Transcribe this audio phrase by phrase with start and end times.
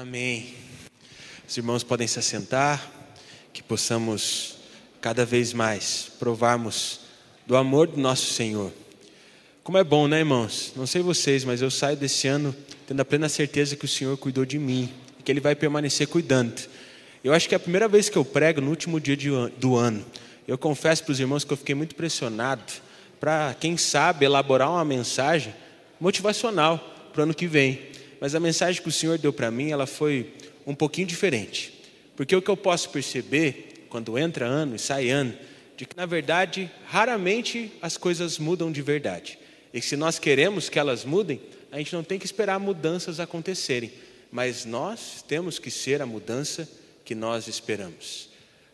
[0.00, 0.54] Amém.
[1.48, 2.88] Os irmãos podem se assentar,
[3.52, 4.54] que possamos
[5.00, 7.00] cada vez mais provarmos
[7.44, 8.72] do amor do nosso Senhor.
[9.64, 10.72] Como é bom, né, irmãos?
[10.76, 12.54] Não sei vocês, mas eu saio desse ano
[12.86, 14.88] tendo a plena certeza que o Senhor cuidou de mim
[15.18, 16.62] e que Ele vai permanecer cuidando.
[17.24, 19.18] Eu acho que é a primeira vez que eu prego no último dia
[19.58, 20.06] do ano.
[20.46, 22.62] Eu confesso para os irmãos que eu fiquei muito pressionado
[23.18, 25.52] para, quem sabe, elaborar uma mensagem
[25.98, 26.78] motivacional
[27.12, 27.87] para o ano que vem.
[28.20, 30.32] Mas a mensagem que o Senhor deu para mim, ela foi
[30.66, 31.72] um pouquinho diferente.
[32.16, 35.34] Porque o que eu posso perceber, quando entra ano e sai ano,
[35.76, 39.38] de que, na verdade, raramente as coisas mudam de verdade.
[39.72, 43.92] E se nós queremos que elas mudem, a gente não tem que esperar mudanças acontecerem,
[44.32, 46.68] mas nós temos que ser a mudança
[47.04, 48.28] que nós esperamos.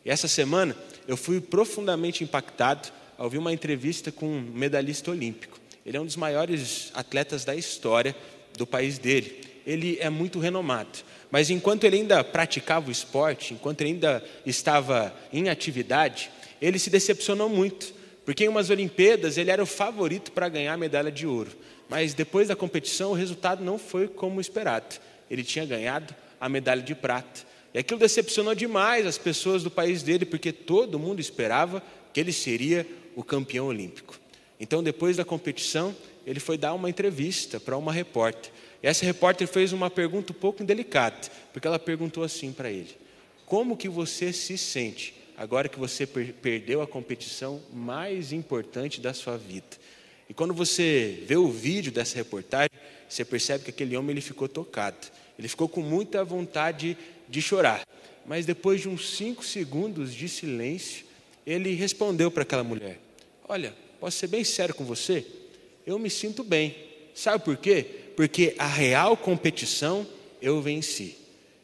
[0.05, 2.89] E essa semana eu fui profundamente impactado
[3.19, 5.61] ao ouvir uma entrevista com um medalhista olímpico.
[5.85, 8.17] Ele é um dos maiores atletas da história
[8.57, 9.43] do país dele.
[9.67, 10.99] Ele é muito renomado.
[11.31, 16.31] Mas enquanto ele ainda praticava o esporte, enquanto ele ainda estava em atividade,
[16.61, 17.93] ele se decepcionou muito,
[18.25, 21.51] porque em umas Olimpíadas ele era o favorito para ganhar a medalha de ouro.
[21.89, 24.97] Mas depois da competição o resultado não foi como esperado.
[25.31, 27.43] Ele tinha ganhado a medalha de prata.
[27.73, 32.33] E aquilo decepcionou demais as pessoas do país dele, porque todo mundo esperava que ele
[32.33, 34.19] seria o campeão olímpico.
[34.61, 35.95] Então, depois da competição,
[36.27, 38.51] ele foi dar uma entrevista para uma repórter.
[38.83, 41.17] E essa repórter fez uma pergunta um pouco indelicada,
[41.53, 42.95] porque ela perguntou assim para ele:
[43.47, 49.15] Como que você se sente agora que você per perdeu a competição mais importante da
[49.15, 49.77] sua vida?
[50.29, 52.71] E quando você vê o vídeo dessa reportagem,
[53.09, 55.07] você percebe que aquele homem ele ficou tocado.
[55.39, 56.97] Ele ficou com muita vontade
[57.29, 57.87] de chorar.
[58.27, 61.05] Mas depois de uns cinco segundos de silêncio,
[61.47, 62.99] ele respondeu para aquela mulher:
[63.47, 65.27] Olha, posso ser bem sério com você?
[65.87, 66.75] Eu me sinto bem.
[67.15, 67.87] Sabe por quê?
[68.17, 70.07] Porque a real competição
[70.41, 71.17] eu venci.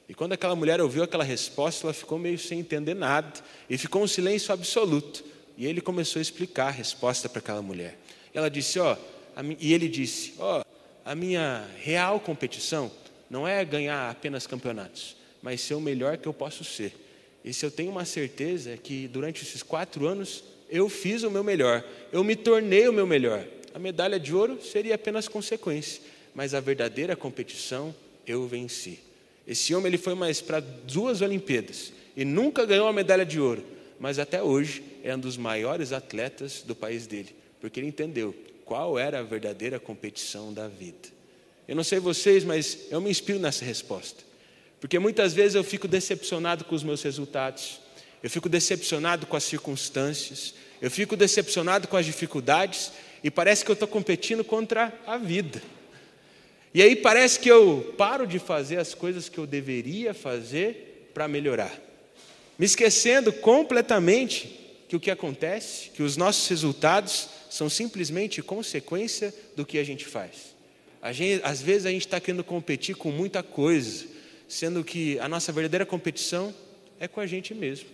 [0.08, 3.32] E quando aquela mulher ouviu aquela resposta, ela ficou meio sem entender nada
[3.68, 5.24] e ficou um silêncio absoluto.
[5.56, 7.96] E ele começou a explicar a resposta para aquela mulher.
[8.34, 10.64] Ela disse: Ó, oh, e ele disse: Ó, oh,
[11.04, 12.90] a minha real competição
[13.28, 16.92] não é ganhar apenas campeonatos, mas ser o melhor que eu posso ser.
[17.44, 21.44] E se eu tenho uma certeza que durante esses quatro anos eu fiz o meu
[21.44, 23.44] melhor, eu me tornei o meu melhor.
[23.74, 26.02] A medalha de ouro seria apenas consequência,
[26.34, 27.94] mas a verdadeira competição
[28.26, 28.98] eu venci.
[29.46, 33.64] Esse homem ele foi mais para duas Olimpíadas e nunca ganhou a medalha de ouro,
[33.98, 38.98] mas até hoje é um dos maiores atletas do país dele, porque ele entendeu qual
[38.98, 41.08] era a verdadeira competição da vida.
[41.66, 44.24] Eu não sei vocês, mas eu me inspiro nessa resposta.
[44.80, 47.80] Porque muitas vezes eu fico decepcionado com os meus resultados,
[48.22, 52.92] eu fico decepcionado com as circunstâncias, eu fico decepcionado com as dificuldades
[53.22, 55.62] e parece que eu estou competindo contra a vida.
[56.72, 61.26] E aí parece que eu paro de fazer as coisas que eu deveria fazer para
[61.26, 61.76] melhorar,
[62.58, 69.64] me esquecendo completamente que o que acontece, que os nossos resultados são simplesmente consequência do
[69.64, 70.54] que a gente faz.
[71.02, 74.06] A gente, às vezes a gente está querendo competir com muita coisa,
[74.48, 76.54] sendo que a nossa verdadeira competição
[76.98, 77.88] é com a gente mesmo,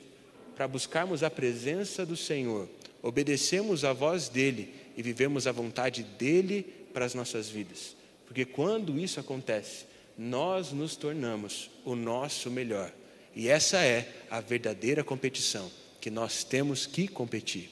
[0.56, 2.68] para buscarmos a presença do Senhor,
[3.02, 6.62] obedecemos a voz dEle e vivemos a vontade dEle
[6.92, 7.94] para as nossas vidas.
[8.26, 9.84] Porque quando isso acontece,
[10.16, 12.90] nós nos tornamos o nosso melhor.
[13.34, 15.70] E essa é a verdadeira competição
[16.00, 17.68] que nós temos que competir.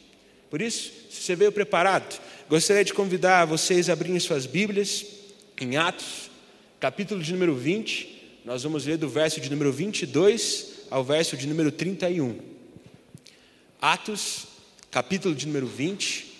[0.50, 5.06] Por isso, se você veio preparado, gostaria de convidar vocês a abrirem suas Bíblias
[5.60, 6.30] em Atos,
[6.78, 11.46] capítulo de número 20, nós vamos ler do verso de número 22 ao verso de
[11.46, 12.38] número 31.
[13.80, 14.46] Atos,
[14.90, 16.33] capítulo de número 20,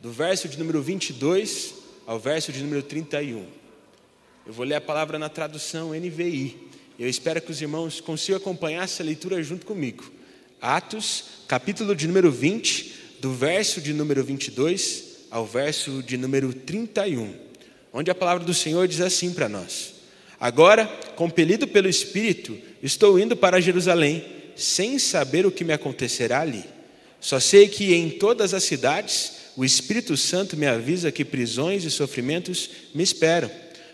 [0.00, 1.74] do verso de número 22
[2.06, 3.44] ao verso de número 31.
[4.46, 6.56] Eu vou ler a palavra na tradução NVI.
[6.98, 10.10] Eu espero que os irmãos consigam acompanhar essa leitura junto comigo.
[10.60, 17.34] Atos, capítulo de número 20, do verso de número 22 ao verso de número 31,
[17.92, 19.96] onde a palavra do Senhor diz assim para nós:
[20.40, 24.24] Agora, compelido pelo Espírito, estou indo para Jerusalém,
[24.56, 26.64] sem saber o que me acontecerá ali.
[27.20, 31.90] Só sei que em todas as cidades o Espírito Santo me avisa que prisões e
[31.90, 33.50] sofrimentos me esperam.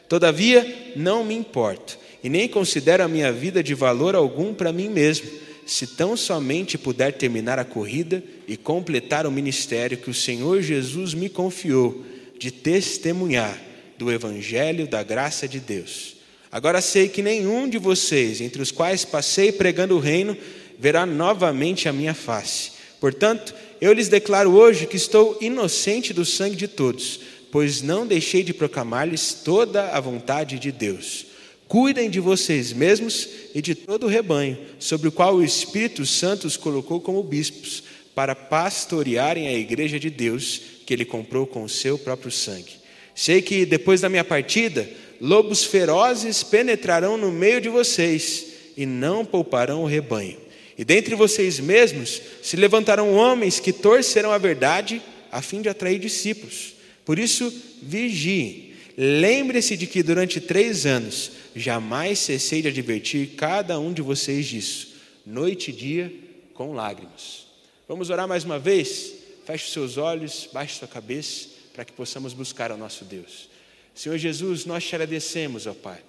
[0.08, 4.88] Todavia, não me importo e nem considero a minha vida de valor algum para mim
[4.88, 5.30] mesmo,
[5.64, 11.14] se tão somente puder terminar a corrida e completar o ministério que o Senhor Jesus
[11.14, 12.04] me confiou
[12.38, 13.60] de testemunhar
[13.96, 16.16] do Evangelho da graça de Deus.
[16.50, 20.36] Agora sei que nenhum de vocês, entre os quais passei pregando o reino,
[20.78, 22.72] verá novamente a minha face.
[23.00, 27.20] Portanto, eu lhes declaro hoje que estou inocente do sangue de todos,
[27.50, 31.26] pois não deixei de proclamar-lhes toda a vontade de Deus.
[31.68, 36.46] Cuidem de vocês mesmos e de todo o rebanho, sobre o qual o Espírito Santo
[36.46, 37.82] os colocou como bispos,
[38.14, 42.72] para pastorearem a igreja de Deus, que ele comprou com o seu próprio sangue.
[43.14, 44.88] Sei que depois da minha partida,
[45.20, 48.46] lobos ferozes penetrarão no meio de vocês
[48.76, 50.45] e não pouparão o rebanho.
[50.78, 55.00] E dentre vocês mesmos se levantarão homens que torcerão a verdade
[55.32, 56.74] a fim de atrair discípulos.
[57.04, 57.52] Por isso,
[57.82, 58.74] vigiem.
[58.96, 64.94] Lembre-se de que durante três anos jamais cessei de advertir cada um de vocês disso,
[65.24, 66.12] noite e dia,
[66.54, 67.46] com lágrimas.
[67.86, 69.12] Vamos orar mais uma vez?
[69.44, 73.48] Feche seus olhos, baixe sua cabeça, para que possamos buscar ao nosso Deus.
[73.94, 76.00] Senhor Jesus, nós te agradecemos, ó Pai.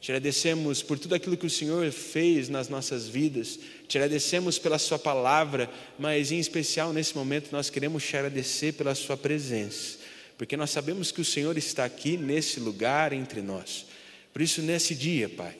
[0.00, 3.58] Te agradecemos por tudo aquilo que o Senhor fez nas nossas vidas.
[3.90, 8.94] Te agradecemos pela Sua palavra, mas em especial nesse momento nós queremos te agradecer pela
[8.94, 10.00] Sua presença
[10.40, 13.84] porque nós sabemos que o Senhor está aqui nesse lugar entre nós.
[14.32, 15.54] Por isso, nesse dia, Pai,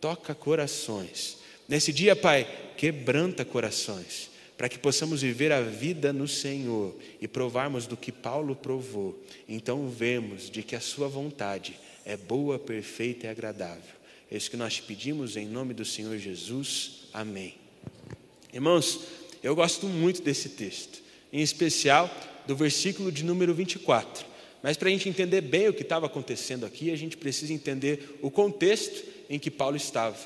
[0.00, 1.38] toca corações.
[1.68, 2.44] Nesse dia, Pai,
[2.76, 8.56] quebranta corações, para que possamos viver a vida no Senhor e provarmos do que Paulo
[8.56, 9.16] provou.
[9.48, 13.94] Então, vemos de que a Sua vontade é boa, perfeita e agradável.
[14.28, 17.02] É isso que nós te pedimos em nome do Senhor Jesus.
[17.12, 17.65] Amém.
[18.56, 19.00] Irmãos,
[19.42, 22.10] eu gosto muito desse texto, em especial
[22.46, 24.24] do versículo de número 24.
[24.62, 28.18] Mas para a gente entender bem o que estava acontecendo aqui, a gente precisa entender
[28.22, 30.16] o contexto em que Paulo estava.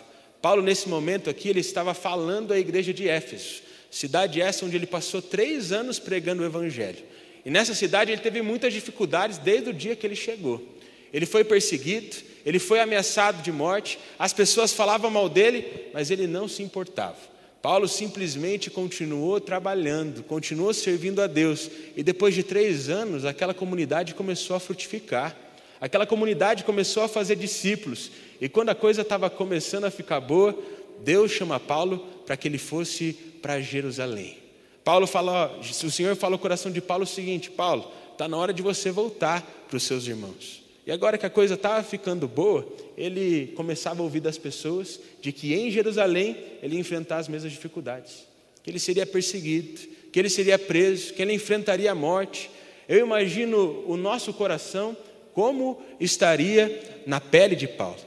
[0.40, 4.86] Paulo, nesse momento aqui, ele estava falando à igreja de Éfeso, cidade essa onde ele
[4.86, 7.02] passou três anos pregando o Evangelho.
[7.44, 10.64] E nessa cidade ele teve muitas dificuldades desde o dia que ele chegou.
[11.12, 12.14] Ele foi perseguido,
[12.46, 17.29] ele foi ameaçado de morte, as pessoas falavam mal dele, mas ele não se importava.
[17.62, 24.14] Paulo simplesmente continuou trabalhando, continuou servindo a Deus, e depois de três anos, aquela comunidade
[24.14, 25.36] começou a frutificar,
[25.80, 28.10] aquela comunidade começou a fazer discípulos,
[28.40, 30.58] e quando a coisa estava começando a ficar boa,
[31.04, 33.12] Deus chama Paulo para que ele fosse
[33.42, 34.38] para Jerusalém.
[34.82, 38.52] Paulo fala, o Senhor fala ao coração de Paulo o seguinte: Paulo, está na hora
[38.52, 40.59] de você voltar para os seus irmãos.
[40.86, 42.66] E agora que a coisa estava ficando boa,
[42.96, 47.52] ele começava a ouvir das pessoas de que em Jerusalém ele ia enfrentar as mesmas
[47.52, 48.26] dificuldades,
[48.62, 49.80] que ele seria perseguido,
[50.10, 52.50] que ele seria preso, que ele enfrentaria a morte.
[52.88, 54.96] Eu imagino o nosso coração
[55.34, 58.00] como estaria na pele de Paulo.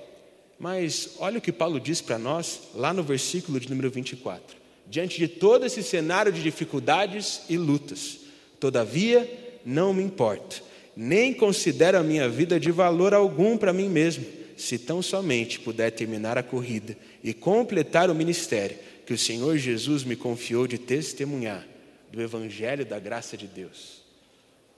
[0.59, 4.57] Mas olha o que Paulo diz para nós lá no versículo de número 24.
[4.87, 8.19] Diante de todo esse cenário de dificuldades e lutas,
[8.59, 9.29] todavia
[9.65, 14.25] não me importa nem considero a minha vida de valor algum para mim mesmo,
[14.55, 20.03] se tão somente puder terminar a corrida e completar o ministério que o Senhor Jesus
[20.03, 21.67] me confiou de testemunhar
[22.11, 24.03] do Evangelho da graça de Deus.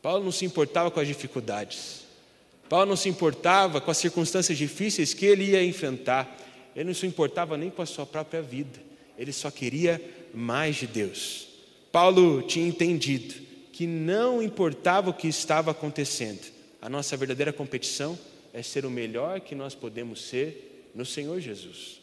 [0.02, 2.06] Paulo não se importava com as dificuldades,
[2.70, 6.40] Paulo não se importava com as circunstâncias difíceis que ele ia enfrentar,
[6.76, 8.80] ele não se importava nem com a sua própria vida,
[9.18, 10.02] ele só queria
[10.34, 11.48] mais de Deus.
[11.92, 13.36] Paulo tinha entendido
[13.76, 16.40] que não importava o que estava acontecendo,
[16.82, 18.18] a nossa verdadeira competição
[18.54, 22.00] é ser o melhor que nós podemos ser no Senhor Jesus.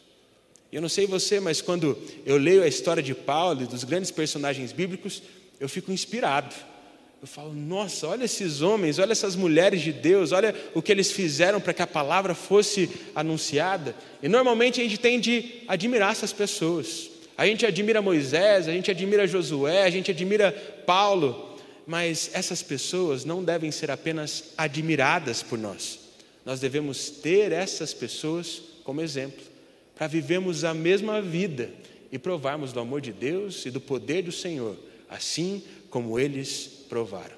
[0.71, 1.97] Eu não sei você, mas quando
[2.27, 5.23] eu leio a história de Paulo e dos grandes personagens bíblicos,
[5.59, 6.53] eu fico inspirado.
[7.19, 11.11] Eu falo, nossa, olha esses homens, olha essas mulheres de Deus, olha o que eles
[11.11, 13.95] fizeram para que a palavra fosse anunciada.
[14.21, 17.09] E normalmente a gente tem de admirar essas pessoas.
[17.35, 20.51] A gente admira Moisés, a gente admira Josué, a gente admira
[20.85, 21.51] Paulo
[21.85, 25.99] mas essas pessoas não devem ser apenas admiradas por nós.
[26.45, 29.43] Nós devemos ter essas pessoas como exemplo,
[29.95, 31.71] para vivermos a mesma vida
[32.11, 34.77] e provarmos do amor de Deus e do poder do Senhor,
[35.09, 37.35] assim como eles provaram.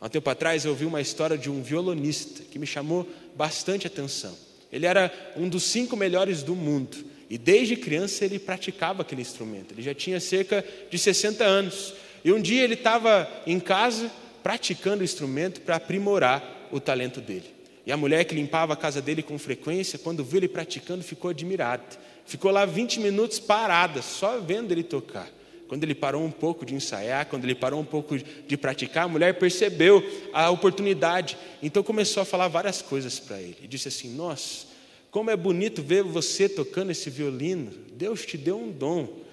[0.00, 3.86] Há um tempo atrás eu ouvi uma história de um violonista que me chamou bastante
[3.86, 4.36] atenção.
[4.70, 6.96] Ele era um dos cinco melhores do mundo
[7.30, 9.72] e desde criança ele praticava aquele instrumento.
[9.72, 14.10] Ele já tinha cerca de 60 anos e um dia ele estava em casa
[14.42, 17.54] praticando o instrumento para aprimorar o talento dele.
[17.86, 21.30] E a mulher que limpava a casa dele com frequência, quando viu ele praticando, ficou
[21.30, 21.84] admirada.
[22.24, 25.28] Ficou lá 20 minutos parada, só vendo ele tocar.
[25.68, 29.08] Quando ele parou um pouco de ensaiar, quando ele parou um pouco de praticar, a
[29.08, 30.02] mulher percebeu
[30.32, 31.36] a oportunidade.
[31.62, 33.56] Então começou a falar várias coisas para ele.
[33.62, 34.66] E disse assim: Nossa,
[35.10, 37.70] como é bonito ver você tocando esse violino.
[37.92, 39.23] Deus te deu um dom.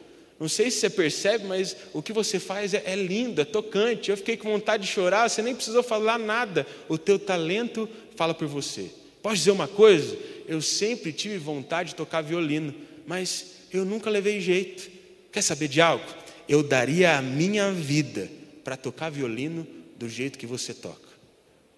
[0.41, 4.09] Não sei se você percebe, mas o que você faz é, é, lindo, é tocante.
[4.09, 6.65] Eu fiquei com vontade de chorar, você nem precisou falar nada.
[6.89, 8.89] O teu talento fala por você.
[9.21, 10.17] Posso dizer uma coisa?
[10.47, 12.73] Eu sempre tive vontade de tocar violino,
[13.05, 14.89] mas eu nunca levei jeito.
[15.31, 16.03] Quer saber de algo?
[16.49, 18.27] Eu daria a minha vida
[18.63, 21.07] para tocar violino do jeito que você toca.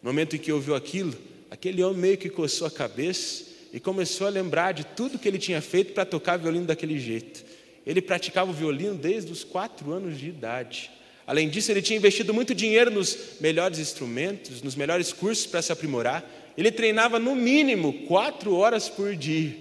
[0.02, 1.14] No momento em que ouviu aquilo,
[1.52, 3.44] aquele homem meio que coçou a cabeça
[3.74, 7.52] e começou a lembrar de tudo que ele tinha feito para tocar violino daquele jeito.
[7.86, 10.90] Ele praticava o violino desde os quatro anos de idade.
[11.26, 15.72] Além disso, ele tinha investido muito dinheiro nos melhores instrumentos, nos melhores cursos para se
[15.72, 16.24] aprimorar.
[16.58, 19.58] Ele treinava no mínimo quatro horas por dia.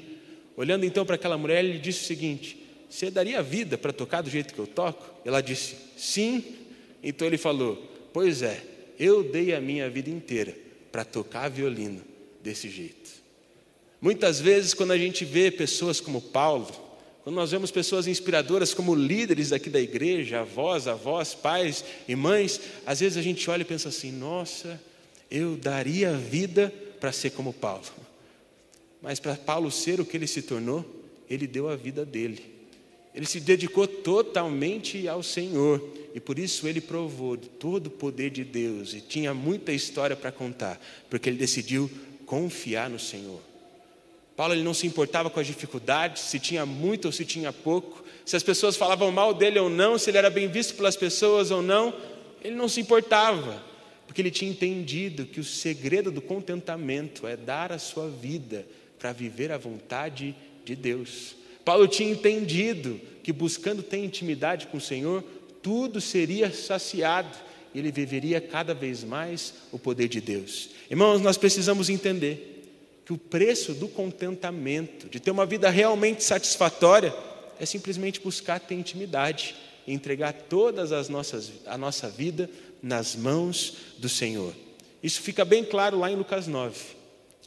[0.57, 4.31] Olhando então para aquela mulher, ele disse o seguinte: Você daria vida para tocar do
[4.31, 5.21] jeito que eu toco?
[5.25, 6.45] Ela disse: Sim.
[7.03, 7.77] Então ele falou:
[8.13, 8.63] Pois é,
[8.99, 10.55] eu dei a minha vida inteira
[10.91, 12.03] para tocar violino
[12.43, 13.11] desse jeito.
[14.01, 16.69] Muitas vezes, quando a gente vê pessoas como Paulo,
[17.23, 22.61] quando nós vemos pessoas inspiradoras como líderes aqui da igreja, avós, avós, pais e mães,
[22.85, 24.81] às vezes a gente olha e pensa assim: nossa,
[25.31, 27.85] eu daria a vida para ser como Paulo.
[29.01, 30.85] Mas para Paulo ser o que ele se tornou,
[31.31, 32.53] ele deu a vida dele.
[33.15, 35.83] Ele se dedicou totalmente ao Senhor
[36.15, 40.33] e por isso ele provou todo o poder de Deus e tinha muita história para
[40.33, 41.91] contar, porque ele decidiu
[42.25, 43.52] confiar no Senhor.
[44.37, 48.03] Paulo ele não se importava com as dificuldades, se tinha muito ou se tinha pouco,
[48.25, 51.51] se as pessoas falavam mal dele ou não, se ele era bem visto pelas pessoas
[51.51, 51.95] ou não,
[52.43, 53.63] ele não se importava,
[54.07, 58.67] porque ele tinha entendido que o segredo do contentamento é dar a sua vida
[58.99, 60.35] para viver a vontade
[60.65, 61.37] de Deus.
[61.65, 65.23] Paulo tinha entendido que buscando ter intimidade com o Senhor,
[65.63, 67.37] tudo seria saciado
[67.75, 70.71] e ele viveria cada vez mais o poder de Deus.
[70.91, 72.52] Irmãos, nós precisamos entender
[73.05, 77.15] que o preço do contentamento, de ter uma vida realmente satisfatória,
[77.59, 79.55] é simplesmente buscar ter intimidade
[79.87, 82.49] e entregar todas as nossas a nossa vida
[82.83, 84.55] nas mãos do Senhor.
[85.03, 86.77] Isso fica bem claro lá em Lucas 9.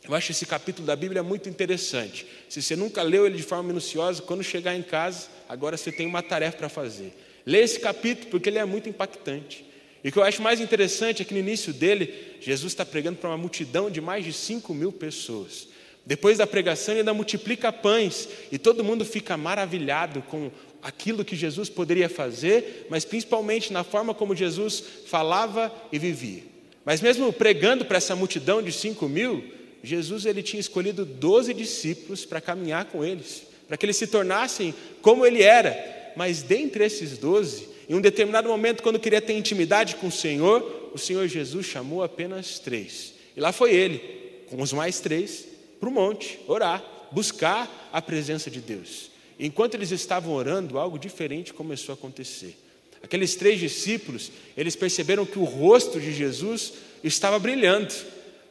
[0.08, 2.28] Eu acho esse capítulo da Bíblia muito interessante.
[2.48, 6.06] Se você nunca leu ele de forma minuciosa, quando chegar em casa, agora você tem
[6.06, 7.12] uma tarefa para fazer.
[7.46, 9.65] Lê esse capítulo porque ele é muito impactante.
[10.06, 13.18] E o que eu acho mais interessante é que no início dele, Jesus está pregando
[13.18, 15.68] para uma multidão de mais de 5 mil pessoas.
[16.06, 20.52] Depois da pregação, ele ainda multiplica pães e todo mundo fica maravilhado com
[20.84, 26.44] aquilo que Jesus poderia fazer, mas principalmente na forma como Jesus falava e vivia.
[26.86, 29.44] Mas mesmo pregando para essa multidão de 5 mil,
[29.82, 34.72] Jesus ele tinha escolhido 12 discípulos para caminhar com eles, para que eles se tornassem
[35.02, 36.14] como ele era.
[36.16, 40.92] Mas dentre esses 12, em um determinado momento, quando queria ter intimidade com o Senhor,
[40.94, 43.14] o Senhor Jesus chamou apenas três.
[43.36, 44.00] E lá foi ele,
[44.48, 45.46] com os mais três,
[45.80, 49.12] para o monte, orar, buscar a presença de Deus.
[49.38, 52.58] E enquanto eles estavam orando, algo diferente começou a acontecer.
[53.04, 56.74] Aqueles três discípulos, eles perceberam que o rosto de Jesus
[57.04, 57.94] estava brilhando.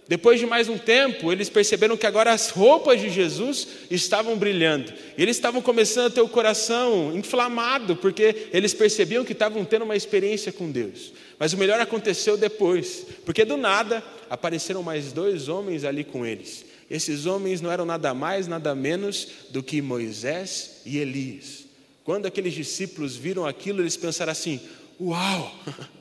[0.06, 4.92] Depois de mais um tempo, eles perceberam que agora as roupas de Jesus estavam brilhando.
[5.16, 9.84] E eles estavam começando a ter o coração inflamado, porque eles percebiam que estavam tendo
[9.86, 11.12] uma experiência com Deus.
[11.38, 16.66] Mas o melhor aconteceu depois, porque do nada apareceram mais dois homens ali com eles.
[16.90, 21.64] Esses homens não eram nada mais, nada menos do que Moisés e Elias.
[22.04, 24.60] Quando aqueles discípulos viram aquilo, eles pensaram assim:
[25.00, 25.50] Uau,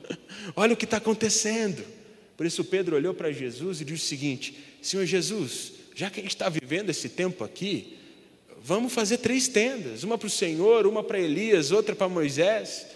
[0.54, 1.82] olha o que está acontecendo.
[2.36, 6.22] Por isso Pedro olhou para Jesus e disse o seguinte: Senhor Jesus, já que a
[6.22, 7.96] gente está vivendo esse tempo aqui,
[8.62, 12.86] vamos fazer três tendas: uma para o Senhor, uma para Elias, outra para Moisés.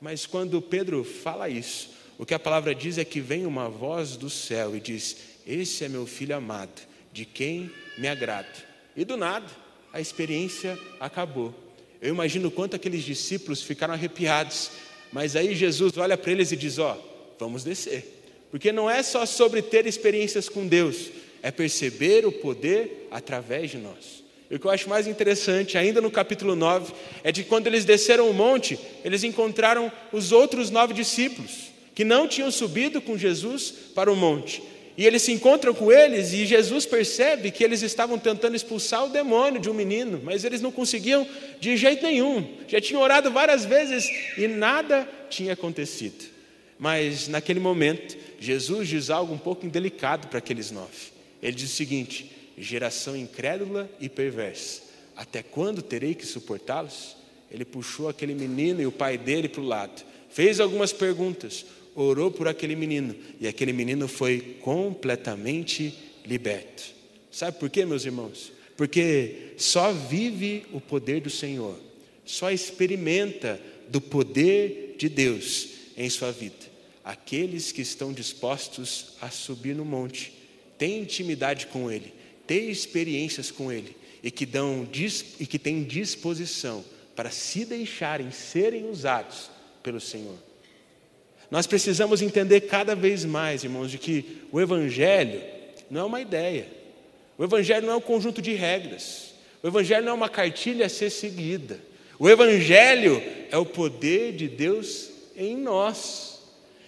[0.00, 4.16] Mas quando Pedro fala isso, o que a palavra diz é que vem uma voz
[4.16, 5.16] do céu e diz:
[5.46, 6.82] Esse é meu filho amado,
[7.12, 8.64] de quem me agrado.
[8.96, 9.46] E do nada,
[9.92, 11.54] a experiência acabou.
[12.00, 14.70] Eu imagino quanto aqueles discípulos ficaram arrepiados.
[15.12, 16.98] Mas aí Jesus olha para eles e diz: Ó,
[17.38, 18.19] vamos descer.
[18.50, 21.10] Porque não é só sobre ter experiências com Deus,
[21.42, 24.20] é perceber o poder através de nós.
[24.50, 26.92] E o que eu acho mais interessante, ainda no capítulo 9,
[27.22, 32.26] é de quando eles desceram o monte, eles encontraram os outros nove discípulos, que não
[32.26, 34.60] tinham subido com Jesus para o monte.
[34.96, 39.08] E eles se encontram com eles e Jesus percebe que eles estavam tentando expulsar o
[39.08, 41.26] demônio de um menino, mas eles não conseguiam
[41.60, 42.46] de jeito nenhum.
[42.66, 44.04] Já tinham orado várias vezes
[44.36, 46.24] e nada tinha acontecido.
[46.78, 51.12] Mas naquele momento, Jesus diz algo um pouco indelicado para aqueles nove.
[51.42, 54.82] Ele diz o seguinte: geração incrédula e perversa,
[55.14, 57.16] até quando terei que suportá-los?
[57.50, 62.30] Ele puxou aquele menino e o pai dele para o lado, fez algumas perguntas, orou
[62.30, 65.94] por aquele menino e aquele menino foi completamente
[66.24, 66.94] liberto.
[67.30, 68.52] Sabe por quê, meus irmãos?
[68.76, 71.76] Porque só vive o poder do Senhor,
[72.24, 76.69] só experimenta do poder de Deus em sua vida
[77.10, 80.32] aqueles que estão dispostos a subir no monte,
[80.78, 82.14] ter intimidade com Ele,
[82.46, 84.88] ter experiências com Ele e que, dão,
[85.40, 86.84] e que têm disposição
[87.16, 89.50] para se deixarem serem usados
[89.82, 90.36] pelo Senhor.
[91.50, 95.42] Nós precisamos entender cada vez mais, irmãos, de que o Evangelho
[95.90, 96.68] não é uma ideia.
[97.36, 99.34] O Evangelho não é um conjunto de regras.
[99.64, 101.80] O Evangelho não é uma cartilha a ser seguida.
[102.20, 106.39] O Evangelho é o poder de Deus em nós.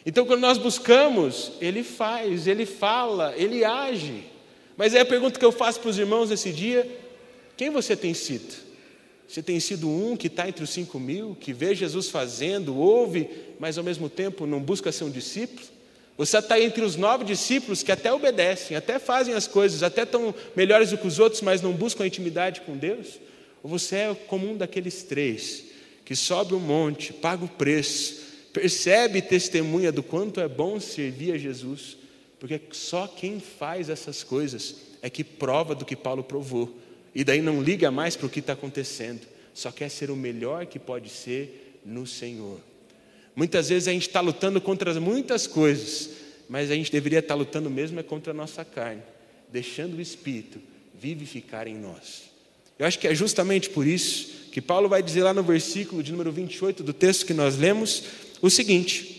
[0.05, 4.25] Então, quando nós buscamos, Ele faz, Ele fala, Ele age.
[4.77, 6.89] Mas é a pergunta que eu faço para os irmãos nesse dia:
[7.57, 8.55] quem você tem sido?
[9.29, 13.31] Você tem sido um que está entre os cinco mil, que vê Jesus fazendo, ouve,
[13.59, 15.67] mas ao mesmo tempo não busca ser um discípulo?
[16.19, 20.35] Você está entre os nove discípulos que até obedecem, até fazem as coisas, até estão
[20.55, 23.19] melhores do que os outros, mas não buscam a intimidade com Deus?
[23.63, 25.65] Ou você é como um daqueles três
[26.05, 28.21] que sobe o um monte, paga o preço,
[28.53, 31.97] percebe e testemunha do quanto é bom servir a Jesus?
[32.39, 36.77] Porque só quem faz essas coisas é que prova do que Paulo provou,
[37.15, 39.21] e daí não liga mais para o que está acontecendo,
[39.53, 42.59] só quer ser o melhor que pode ser no Senhor.
[43.35, 46.11] Muitas vezes a gente está lutando contra muitas coisas,
[46.49, 49.03] mas a gente deveria estar tá lutando mesmo é contra a nossa carne,
[49.51, 50.61] deixando o Espírito
[50.95, 52.25] vivificar em nós.
[52.79, 56.13] Eu acho que é justamente por isso que Paulo vai dizer lá no versículo de
[56.13, 58.05] número 28 do texto que nós lemos
[58.43, 59.13] o seguinte: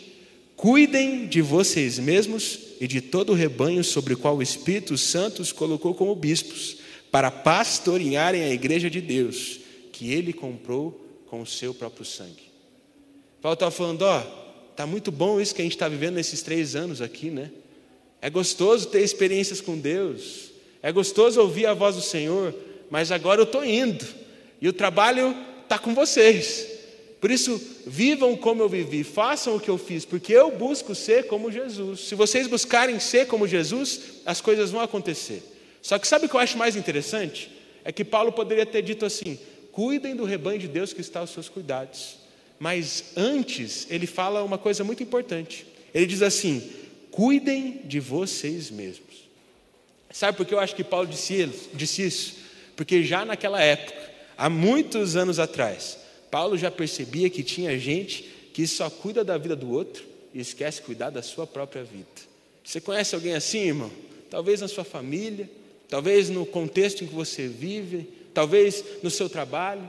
[0.55, 5.41] Cuidem de vocês mesmos e de todo o rebanho sobre o qual o Espírito Santo
[5.41, 6.77] os colocou como bispos,
[7.11, 9.59] para pastorearem a igreja de Deus,
[9.91, 12.51] que ele comprou com o seu próprio sangue.
[13.41, 14.21] Paulo estava falando, ó,
[14.75, 17.51] tá muito bom isso que a gente está vivendo nesses três anos aqui, né?
[18.21, 20.51] É gostoso ter experiências com Deus,
[20.81, 22.55] é gostoso ouvir a voz do Senhor,
[22.89, 24.05] mas agora eu estou indo
[24.61, 26.72] e o trabalho está com vocês.
[27.23, 31.25] Por isso, vivam como eu vivi, façam o que eu fiz, porque eu busco ser
[31.25, 32.01] como Jesus.
[32.01, 35.41] Se vocês buscarem ser como Jesus, as coisas vão acontecer.
[35.81, 37.49] Só que sabe o que eu acho mais interessante?
[37.85, 39.39] É que Paulo poderia ter dito assim:
[39.71, 42.17] cuidem do rebanho de Deus que está aos seus cuidados.
[42.59, 45.65] Mas antes, ele fala uma coisa muito importante.
[45.93, 46.73] Ele diz assim:
[47.09, 49.29] cuidem de vocês mesmos.
[50.11, 51.49] Sabe por que eu acho que Paulo disse,
[51.79, 52.35] isso?
[52.75, 56.02] Porque já naquela época, há muitos anos atrás,
[56.33, 60.79] Paulo já percebia que tinha gente que só cuida da vida do outro e esquece
[60.79, 62.07] de cuidar da sua própria vida.
[62.63, 63.91] Você conhece alguém assim, irmão?
[64.31, 65.47] Talvez na sua família,
[65.87, 69.87] talvez no contexto em que você vive, talvez no seu trabalho.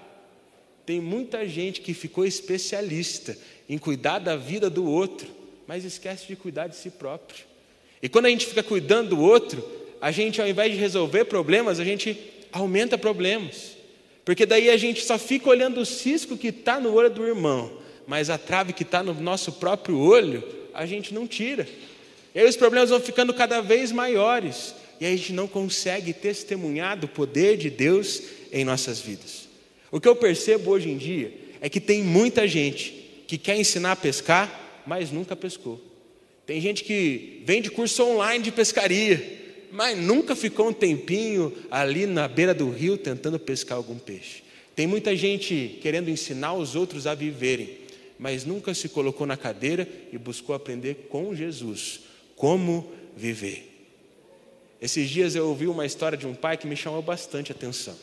[0.85, 5.27] Tem muita gente que ficou especialista em cuidar da vida do outro,
[5.67, 7.43] mas esquece de cuidar de si próprio.
[8.03, 9.67] E quando a gente fica cuidando do outro,
[9.99, 12.19] a gente, ao invés de resolver problemas, a gente
[12.53, 13.83] aumenta problemas.
[14.25, 17.71] Porque daí a gente só fica olhando o cisco que está no olho do irmão,
[18.07, 21.69] mas a trave que está no nosso próprio olho, a gente não tira.
[22.35, 26.99] E aí os problemas vão ficando cada vez maiores, e a gente não consegue testemunhar
[26.99, 29.49] do poder de Deus em nossas vidas.
[29.91, 33.93] O que eu percebo hoje em dia é que tem muita gente que quer ensinar
[33.93, 35.81] a pescar, mas nunca pescou.
[36.47, 39.44] Tem gente que vende curso online de pescaria,
[39.75, 44.45] mas nunca ficou um tempinho ali na beira do rio tentando pescar algum peixe.
[44.77, 47.79] Tem muita gente querendo ensinar os outros a viverem,
[48.17, 52.03] mas nunca se colocou na cadeira e buscou aprender com Jesus
[52.37, 53.69] como viver.
[54.81, 57.97] Esses dias eu ouvi uma história de um pai que me chamou bastante atenção.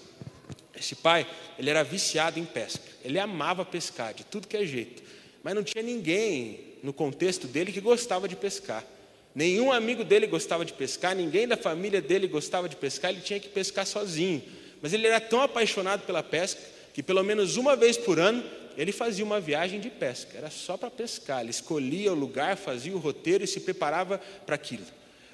[0.78, 1.26] Esse pai,
[1.58, 2.84] ele era viciado em pesca.
[3.02, 5.02] Ele amava pescar de tudo que é jeito.
[5.42, 8.86] Mas não tinha ninguém no contexto dele que gostava de pescar.
[9.34, 13.40] Nenhum amigo dele gostava de pescar, ninguém da família dele gostava de pescar, ele tinha
[13.40, 14.44] que pescar sozinho.
[14.82, 16.62] Mas ele era tão apaixonado pela pesca
[16.94, 18.44] que pelo menos uma vez por ano
[18.78, 20.38] ele fazia uma viagem de pesca.
[20.38, 21.42] Era só para pescar.
[21.42, 24.86] Ele escolhia o lugar, fazia o roteiro e se preparava para aquilo.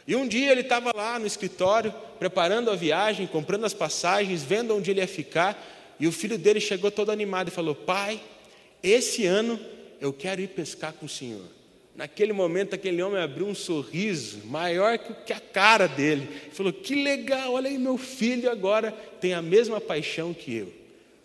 [0.07, 4.75] E um dia ele estava lá no escritório, preparando a viagem, comprando as passagens, vendo
[4.75, 8.21] onde ele ia ficar, e o filho dele chegou todo animado e falou: Pai,
[8.81, 9.59] esse ano
[9.99, 11.56] eu quero ir pescar com o senhor.
[11.97, 16.29] Naquele momento, aquele homem abriu um sorriso maior que a cara dele.
[16.51, 20.71] Falou: Que legal, olha aí, meu filho agora tem a mesma paixão que eu.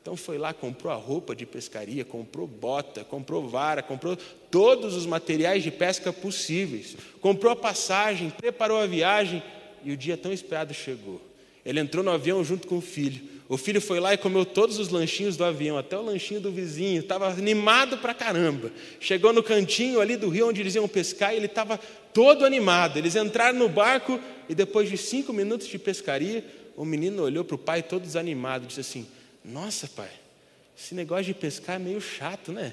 [0.00, 4.16] Então foi lá, comprou a roupa de pescaria, comprou bota, comprou vara, comprou
[4.50, 9.42] todos os materiais de pesca possíveis, comprou a passagem, preparou a viagem
[9.84, 11.20] e o dia tão esperado chegou.
[11.64, 13.22] Ele entrou no avião junto com o filho.
[13.52, 16.50] O filho foi lá e comeu todos os lanchinhos do avião, até o lanchinho do
[16.50, 18.72] vizinho, estava animado pra caramba.
[18.98, 21.78] Chegou no cantinho ali do rio onde eles iam pescar e ele estava
[22.14, 22.96] todo animado.
[22.96, 26.42] Eles entraram no barco e depois de cinco minutos de pescaria,
[26.74, 29.06] o menino olhou para o pai todo desanimado e disse assim:
[29.44, 30.08] nossa, pai,
[30.74, 32.72] esse negócio de pescar é meio chato, né?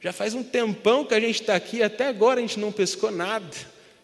[0.00, 3.12] Já faz um tempão que a gente está aqui, até agora a gente não pescou
[3.12, 3.56] nada,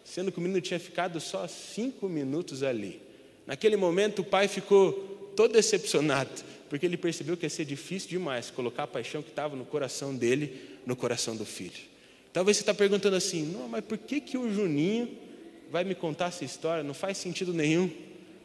[0.05, 3.01] sendo que o menino tinha ficado só cinco minutos ali.
[3.45, 6.29] Naquele momento o pai ficou todo decepcionado,
[6.69, 10.15] porque ele percebeu que ia ser difícil demais colocar a paixão que estava no coração
[10.15, 11.93] dele no coração do filho.
[12.31, 15.09] Talvez você está perguntando assim, não, mas por que, que o Juninho
[15.69, 16.83] vai me contar essa história?
[16.83, 17.89] Não faz sentido nenhum.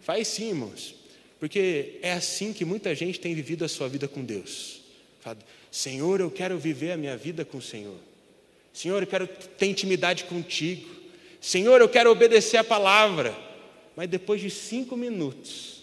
[0.00, 0.94] Faz sim, irmãos.
[1.40, 4.82] Porque é assim que muita gente tem vivido a sua vida com Deus.
[5.20, 5.38] Fala,
[5.70, 7.96] Senhor, eu quero viver a minha vida com o Senhor.
[8.72, 10.88] Senhor, eu quero ter intimidade contigo.
[11.40, 13.36] Senhor, eu quero obedecer a palavra.
[13.96, 15.77] Mas depois de cinco minutos,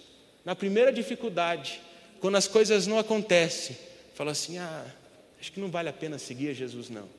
[0.45, 1.81] na primeira dificuldade,
[2.21, 3.75] quando as coisas não acontecem,
[4.13, 4.85] fala assim: ah,
[5.39, 7.09] acho que não vale a pena seguir a Jesus, não.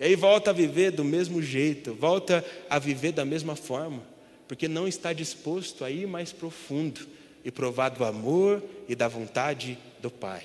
[0.00, 4.02] E aí volta a viver do mesmo jeito, volta a viver da mesma forma,
[4.48, 7.06] porque não está disposto a ir mais profundo
[7.44, 10.44] e provar do amor e da vontade do Pai.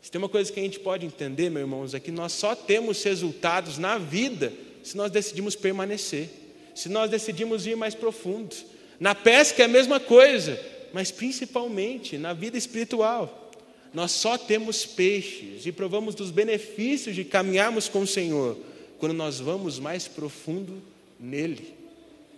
[0.00, 2.54] Se tem uma coisa que a gente pode entender, meus irmãos, é que nós só
[2.54, 6.30] temos resultados na vida se nós decidimos permanecer,
[6.74, 8.56] se nós decidimos ir mais profundo.
[8.98, 10.58] Na pesca é a mesma coisa,
[10.92, 13.50] mas principalmente na vida espiritual.
[13.92, 18.56] Nós só temos peixes e provamos dos benefícios de caminharmos com o Senhor
[18.98, 20.80] quando nós vamos mais profundo
[21.18, 21.74] nele.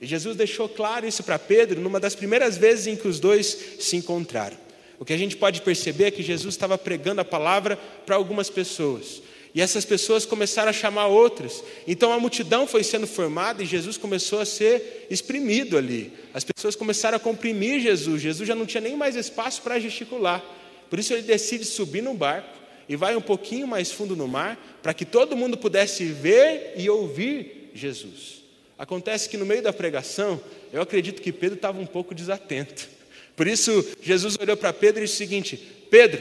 [0.01, 3.77] E Jesus deixou claro isso para Pedro numa das primeiras vezes em que os dois
[3.79, 4.57] se encontraram.
[4.99, 8.49] O que a gente pode perceber é que Jesus estava pregando a palavra para algumas
[8.49, 9.21] pessoas.
[9.55, 11.63] E essas pessoas começaram a chamar outras.
[11.87, 16.13] Então a multidão foi sendo formada e Jesus começou a ser exprimido ali.
[16.33, 18.23] As pessoas começaram a comprimir Jesus.
[18.23, 20.43] Jesus já não tinha nem mais espaço para gesticular.
[20.89, 24.59] Por isso ele decide subir no barco e vai um pouquinho mais fundo no mar,
[24.83, 28.43] para que todo mundo pudesse ver e ouvir Jesus.
[28.79, 30.41] Acontece que no meio da pregação,
[30.73, 32.89] eu acredito que Pedro estava um pouco desatento.
[33.37, 35.57] Por isso, Jesus olhou para Pedro e disse o seguinte:
[35.91, 36.21] Pedro,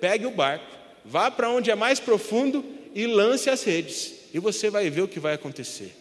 [0.00, 0.77] pegue o barco,
[1.08, 5.08] vá para onde é mais profundo e lance as redes, e você vai ver o
[5.08, 5.94] que vai acontecer.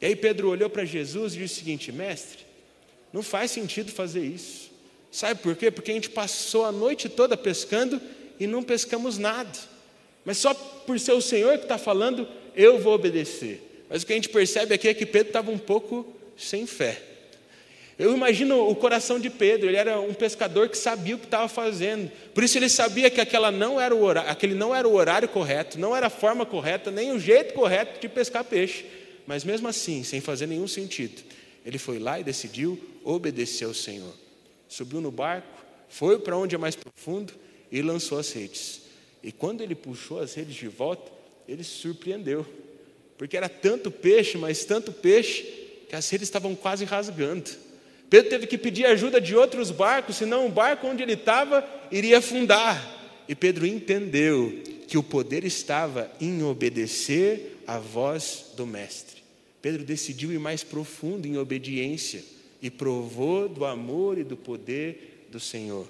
[0.00, 2.44] E aí Pedro olhou para Jesus e disse o seguinte: Mestre,
[3.12, 4.70] não faz sentido fazer isso.
[5.10, 5.70] Sabe por quê?
[5.70, 8.00] Porque a gente passou a noite toda pescando
[8.38, 9.58] e não pescamos nada.
[10.24, 13.86] Mas só por ser o Senhor que está falando, eu vou obedecer.
[13.88, 17.02] Mas o que a gente percebe aqui é que Pedro estava um pouco sem fé.
[17.98, 21.48] Eu imagino o coração de Pedro, ele era um pescador que sabia o que estava
[21.48, 22.08] fazendo.
[22.32, 25.28] Por isso ele sabia que aquela não era o horário, aquele não era o horário
[25.28, 28.84] correto, não era a forma correta, nem o jeito correto de pescar peixe.
[29.26, 31.22] Mas mesmo assim, sem fazer nenhum sentido,
[31.66, 34.14] ele foi lá e decidiu obedecer ao Senhor.
[34.68, 35.48] Subiu no barco,
[35.88, 37.32] foi para onde é mais profundo
[37.70, 38.82] e lançou as redes.
[39.24, 41.10] E quando ele puxou as redes de volta,
[41.48, 42.46] ele se surpreendeu.
[43.16, 45.42] Porque era tanto peixe, mas tanto peixe,
[45.88, 47.50] que as redes estavam quase rasgando.
[48.10, 52.18] Pedro teve que pedir ajuda de outros barcos, senão o barco onde ele estava iria
[52.18, 52.96] afundar.
[53.28, 59.22] E Pedro entendeu que o poder estava em obedecer à voz do Mestre.
[59.60, 62.24] Pedro decidiu ir mais profundo em obediência
[62.62, 65.86] e provou do amor e do poder do Senhor.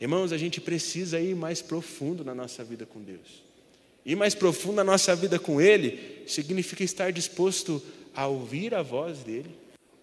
[0.00, 3.42] Irmãos, a gente precisa ir mais profundo na nossa vida com Deus.
[4.04, 7.80] Ir mais profundo na nossa vida com Ele significa estar disposto
[8.14, 9.54] a ouvir a voz dEle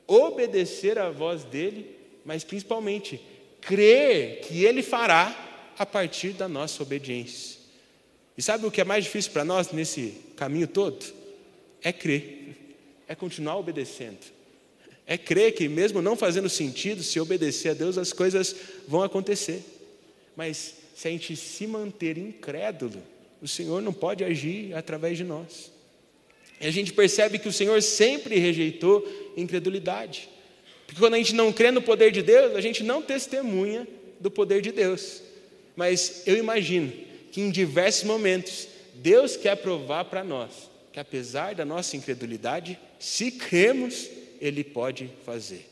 [0.08, 3.22] obedecer à voz dele, mas principalmente
[3.62, 7.60] crer que ele fará a partir da nossa obediência.
[8.38, 11.06] E sabe o que é mais difícil para nós nesse caminho todo?
[11.82, 12.76] É crer,
[13.08, 14.20] é continuar obedecendo.
[15.08, 18.56] É crer que, mesmo não fazendo sentido, se obedecer a Deus, as coisas
[18.88, 19.63] vão acontecer.
[20.36, 23.02] Mas se a gente se manter incrédulo,
[23.41, 25.72] o Senhor não pode agir através de nós.
[26.60, 30.30] E a gente percebe que o Senhor sempre rejeitou incredulidade.
[30.86, 33.88] Porque quando a gente não crê no poder de Deus, a gente não testemunha
[34.20, 35.22] do poder de Deus.
[35.76, 36.91] Mas eu imagino
[37.32, 43.30] que em diversos momentos Deus quer provar para nós que apesar da nossa incredulidade, se
[43.30, 45.70] cremos, Ele pode fazer.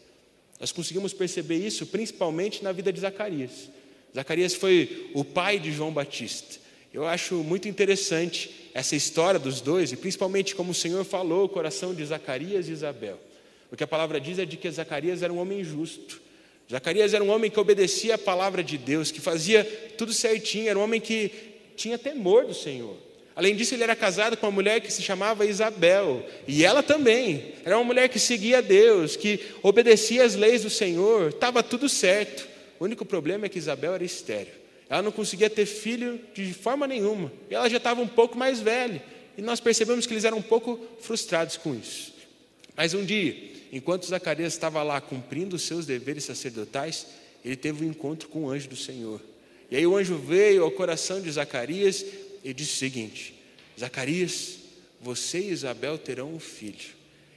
[0.60, 3.69] Nós conseguimos perceber isso principalmente na vida de Zacarias.
[4.13, 6.60] Zacarias foi o pai de João Batista.
[6.93, 11.49] Eu acho muito interessante essa história dos dois, e principalmente como o Senhor falou o
[11.49, 13.19] coração de Zacarias e Isabel.
[13.71, 16.21] O que a palavra diz é de que Zacarias era um homem justo.
[16.71, 19.63] Zacarias era um homem que obedecia a palavra de Deus, que fazia
[19.97, 21.31] tudo certinho, era um homem que
[21.75, 22.95] tinha temor do Senhor.
[23.36, 27.53] Além disso, ele era casado com uma mulher que se chamava Isabel, e ela também
[27.65, 32.47] era uma mulher que seguia Deus, que obedecia às leis do Senhor, estava tudo certo.
[32.79, 34.62] O único problema é que Isabel era estéreo.
[34.93, 37.34] Ela não conseguia ter filho de forma nenhuma.
[37.49, 39.03] E ela já estava um pouco mais velha.
[39.36, 42.13] E nós percebemos que eles eram um pouco frustrados com isso.
[42.77, 43.36] Mas um dia,
[43.71, 47.08] enquanto Zacarias estava lá cumprindo os seus deveres sacerdotais,
[47.43, 49.19] ele teve um encontro com o anjo do Senhor.
[49.71, 52.06] E aí o anjo veio ao coração de Zacarias
[52.43, 53.34] e disse o seguinte:
[53.79, 54.60] Zacarias,
[55.01, 56.93] você e Isabel terão um filho.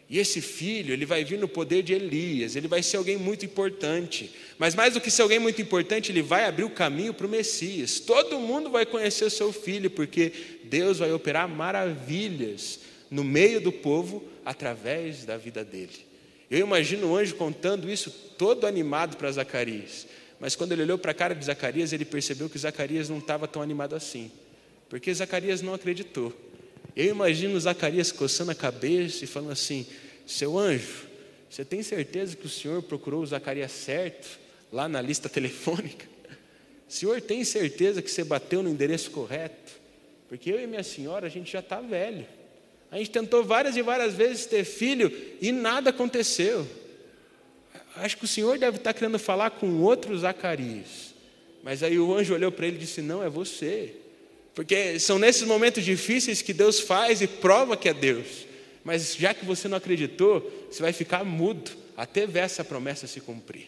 [0.09, 3.45] E esse filho, ele vai vir no poder de Elias, ele vai ser alguém muito
[3.45, 4.31] importante.
[4.57, 7.31] Mas mais do que ser alguém muito importante, ele vai abrir o caminho para o
[7.31, 7.99] Messias.
[7.99, 10.33] Todo mundo vai conhecer o seu filho, porque
[10.65, 12.79] Deus vai operar maravilhas
[13.11, 16.07] no meio do povo através da vida dele.
[16.49, 20.07] Eu imagino o anjo contando isso todo animado para Zacarias.
[20.39, 23.49] Mas quando ele olhou para a cara de Zacarias, ele percebeu que Zacarias não estava
[23.49, 24.31] tão animado assim,
[24.89, 26.33] porque Zacarias não acreditou.
[26.97, 29.87] Eu imagino Zacarias coçando a cabeça e falando assim:
[30.27, 31.07] Seu anjo,
[31.51, 34.39] você tem certeza que o senhor procurou o Zacarias certo,
[34.73, 36.07] lá na lista telefônica?
[36.89, 39.73] Senhor tem certeza que você bateu no endereço correto?
[40.29, 42.27] Porque eu e minha senhora, a gente já está velho.
[42.91, 46.67] A gente tentou várias e várias vezes ter filho e nada aconteceu.
[47.97, 51.15] Acho que o Senhor deve estar querendo falar com outro Zacarias.
[51.63, 53.95] Mas aí o anjo olhou para ele e disse: Não, é você.
[54.57, 58.47] Porque são nesses momentos difíceis que Deus faz e prova que é Deus.
[58.83, 63.21] Mas já que você não acreditou, você vai ficar mudo até ver essa promessa se
[63.21, 63.67] cumprir.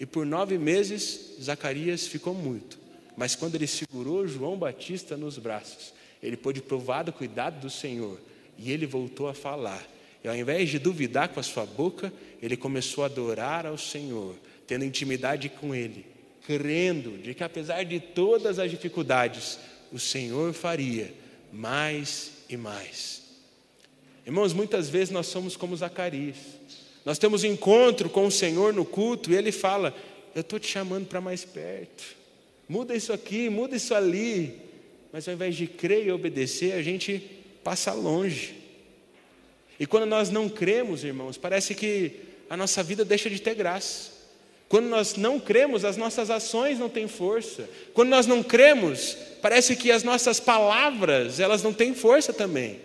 [0.00, 2.78] E por nove meses, Zacarias ficou mudo.
[3.14, 8.18] Mas quando ele segurou João Batista nos braços, ele pôde provar do cuidado do Senhor.
[8.56, 9.86] E ele voltou a falar.
[10.24, 14.34] E ao invés de duvidar com a sua boca, ele começou a adorar ao Senhor,
[14.66, 16.06] tendo intimidade com Ele,
[16.46, 19.58] crendo de que apesar de todas as dificuldades,
[19.92, 21.12] o Senhor faria
[21.52, 23.22] mais e mais.
[24.24, 26.36] Irmãos, muitas vezes nós somos como Zacarias.
[27.04, 29.94] Nós temos encontro com o Senhor no culto e Ele fala:
[30.34, 32.16] Eu estou te chamando para mais perto.
[32.68, 34.60] Muda isso aqui, muda isso ali.
[35.12, 37.22] Mas ao invés de crer e obedecer, a gente
[37.62, 38.56] passa longe.
[39.78, 42.20] E quando nós não cremos, irmãos, parece que
[42.50, 44.15] a nossa vida deixa de ter graça.
[44.68, 47.68] Quando nós não cremos, as nossas ações não têm força.
[47.94, 52.80] Quando nós não cremos, parece que as nossas palavras, elas não têm força também.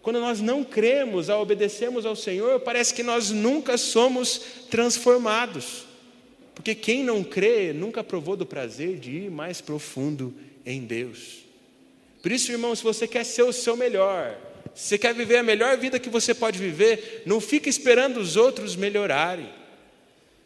[0.00, 5.84] Quando nós não cremos, ao obedecermos ao Senhor, parece que nós nunca somos transformados.
[6.54, 11.44] Porque quem não crê nunca provou do prazer de ir mais profundo em Deus.
[12.22, 14.36] Por isso, irmão, se você quer ser o seu melhor,
[14.74, 18.34] se você quer viver a melhor vida que você pode viver, não fique esperando os
[18.34, 19.57] outros melhorarem.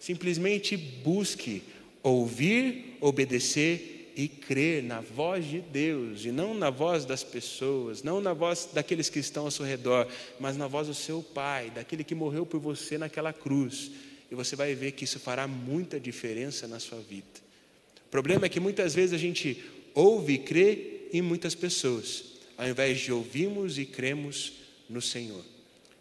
[0.03, 1.63] Simplesmente busque
[2.03, 8.21] ouvir, obedecer e crer na voz de Deus, e não na voz das pessoas, não
[8.21, 10.09] na voz daqueles que estão ao seu redor,
[10.41, 13.93] mas na voz do seu Pai, daquele que morreu por você naquela cruz.
[14.29, 17.39] E você vai ver que isso fará muita diferença na sua vida.
[18.05, 19.63] O problema é que muitas vezes a gente
[19.95, 22.25] ouve e crê em muitas pessoas,
[22.59, 24.55] ao invés de ouvirmos e cremos
[24.91, 25.45] no Senhor.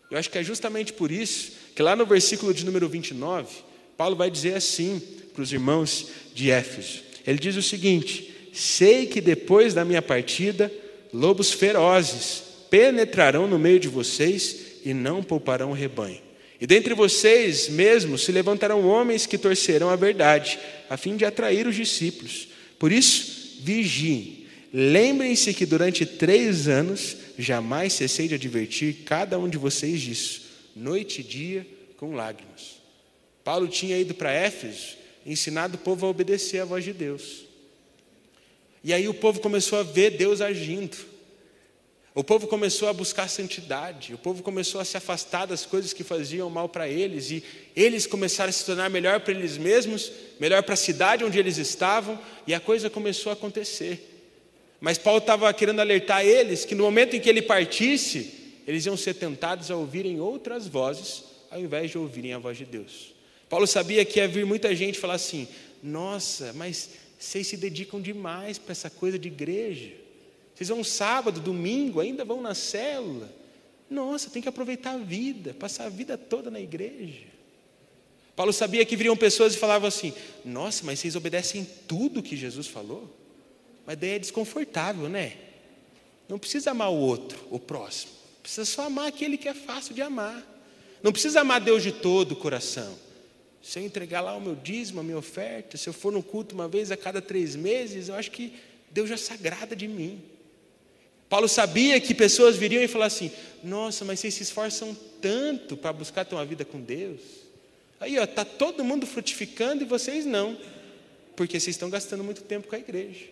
[0.10, 3.70] Eu acho que é justamente por isso que lá no versículo de número 29,
[4.02, 5.00] Paulo vai dizer assim
[5.32, 7.04] para os irmãos de Éfeso.
[7.24, 10.74] Ele diz o seguinte: Sei que depois da minha partida,
[11.14, 16.20] lobos ferozes penetrarão no meio de vocês e não pouparão o rebanho.
[16.60, 20.58] E dentre vocês mesmos se levantarão homens que torcerão a verdade,
[20.90, 22.48] a fim de atrair os discípulos.
[22.80, 29.60] Por isso, vigiem Lembrem-se que durante três anos jamais cessei de advertir cada um de
[29.60, 30.42] vocês disso,
[30.76, 32.81] noite e dia, com lágrimas.
[33.52, 37.42] Paulo tinha ido para Éfeso, ensinado o povo a obedecer à voz de Deus.
[38.82, 40.96] E aí o povo começou a ver Deus agindo.
[42.16, 46.02] O povo começou a buscar santidade, o povo começou a se afastar das coisas que
[46.02, 47.44] faziam mal para eles, e
[47.76, 51.58] eles começaram a se tornar melhor para eles mesmos, melhor para a cidade onde eles
[51.58, 54.24] estavam, e a coisa começou a acontecer.
[54.80, 58.32] Mas Paulo estava querendo alertar eles que no momento em que ele partisse,
[58.66, 62.64] eles iam ser tentados a ouvirem outras vozes, ao invés de ouvirem a voz de
[62.64, 63.11] Deus.
[63.52, 65.46] Paulo sabia que ia vir muita gente falar assim:
[65.84, 69.92] nossa, mas vocês se dedicam demais para essa coisa de igreja.
[70.56, 73.30] Vocês vão sábado, domingo, ainda vão na célula.
[73.90, 77.28] Nossa, tem que aproveitar a vida, passar a vida toda na igreja.
[78.38, 80.14] Paulo sabia que viriam pessoas e falavam assim:
[80.46, 83.14] Nossa, mas vocês obedecem tudo que Jesus falou?
[83.86, 85.36] Mas daí é desconfortável, né?
[86.30, 88.14] Não precisa amar o outro, o próximo.
[88.42, 90.42] Precisa só amar aquele que é fácil de amar.
[91.04, 93.11] Não precisa amar Deus de todo o coração.
[93.62, 96.56] Se eu entregar lá o meu dízimo, a minha oferta, se eu for no culto
[96.56, 98.54] uma vez a cada três meses, eu acho que
[98.90, 100.22] Deus já sagrada de mim.
[101.30, 103.32] Paulo sabia que pessoas viriam e falar assim:
[103.64, 107.22] Nossa, mas vocês se esforçam tanto para buscar ter uma vida com Deus.
[108.00, 110.58] Aí, ó, tá todo mundo frutificando e vocês não,
[111.36, 113.26] porque vocês estão gastando muito tempo com a igreja.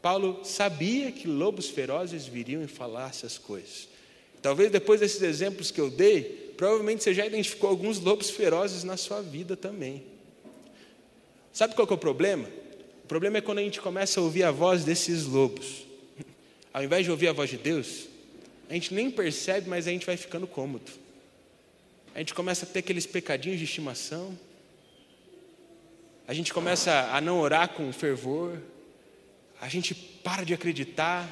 [0.00, 3.88] Paulo sabia que lobos ferozes viriam e falar essas coisas.
[4.40, 8.98] Talvez depois desses exemplos que eu dei, provavelmente você já identificou alguns lobos ferozes na
[8.98, 10.04] sua vida também.
[11.52, 12.46] Sabe qual é o problema?
[13.04, 15.86] O problema é quando a gente começa a ouvir a voz desses lobos.
[16.74, 18.08] Ao invés de ouvir a voz de Deus,
[18.68, 20.92] a gente nem percebe, mas a gente vai ficando cômodo.
[22.14, 24.38] A gente começa a ter aqueles pecadinhos de estimação.
[26.26, 28.58] A gente começa a não orar com fervor
[29.60, 31.28] a gente para de acreditar,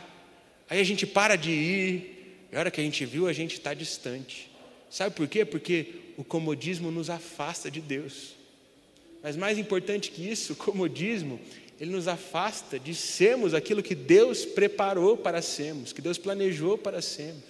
[0.68, 3.54] aí a gente para de ir, e a hora que a gente viu, a gente
[3.54, 4.50] está distante.
[4.96, 5.44] Sabe por quê?
[5.44, 8.34] Porque o comodismo nos afasta de Deus.
[9.22, 11.38] Mas mais importante que isso, o comodismo,
[11.78, 17.02] ele nos afasta de sermos aquilo que Deus preparou para sermos, que Deus planejou para
[17.02, 17.44] sermos.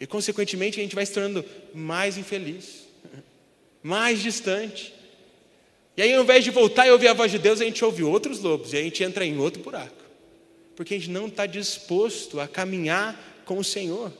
[0.00, 2.88] E, consequentemente, a gente vai se tornando mais infeliz,
[3.82, 4.94] mais distante.
[5.94, 8.02] E aí, ao invés de voltar e ouvir a voz de Deus, a gente ouve
[8.02, 10.02] outros lobos e a gente entra em outro buraco.
[10.74, 14.10] Porque a gente não está disposto a caminhar com o Senhor.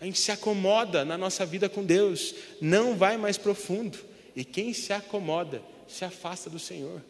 [0.00, 3.98] A gente se acomoda na nossa vida com Deus, não vai mais profundo.
[4.36, 7.02] E quem se acomoda se afasta do Senhor.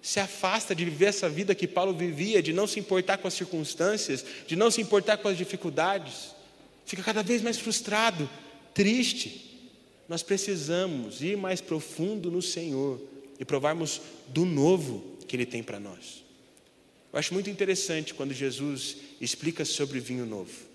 [0.00, 3.34] Se afasta de viver essa vida que Paulo vivia, de não se importar com as
[3.34, 6.34] circunstâncias, de não se importar com as dificuldades.
[6.84, 8.28] Fica cada vez mais frustrado,
[8.74, 9.60] triste.
[10.08, 13.00] Nós precisamos ir mais profundo no Senhor
[13.38, 16.24] e provarmos do novo que Ele tem para nós.
[17.12, 20.71] Eu acho muito interessante quando Jesus explica sobre vinho novo.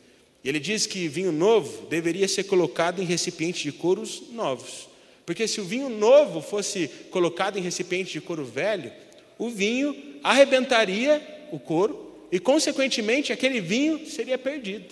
[0.48, 4.88] Ele diz que vinho novo deveria ser colocado em recipientes de couros novos.
[5.26, 8.90] Porque se o vinho novo fosse colocado em recipiente de couro velho,
[9.38, 14.86] o vinho arrebentaria o couro e, consequentemente, aquele vinho seria perdido.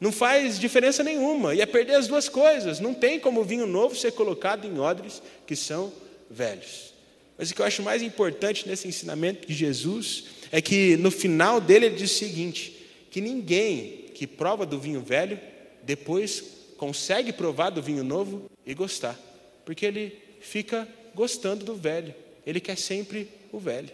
[0.00, 2.80] Não faz diferença nenhuma, ia perder as duas coisas.
[2.80, 5.92] Não tem como o vinho novo ser colocado em odres que são
[6.28, 6.92] velhos.
[7.38, 11.60] Mas o que eu acho mais importante nesse ensinamento de Jesus é que no final
[11.60, 12.72] dele ele diz o seguinte:
[13.08, 15.40] que ninguém que prova do vinho velho
[15.82, 16.42] depois
[16.76, 19.18] consegue provar do vinho novo e gostar
[19.66, 22.14] porque ele fica gostando do velho,
[22.46, 23.90] ele quer sempre o velho.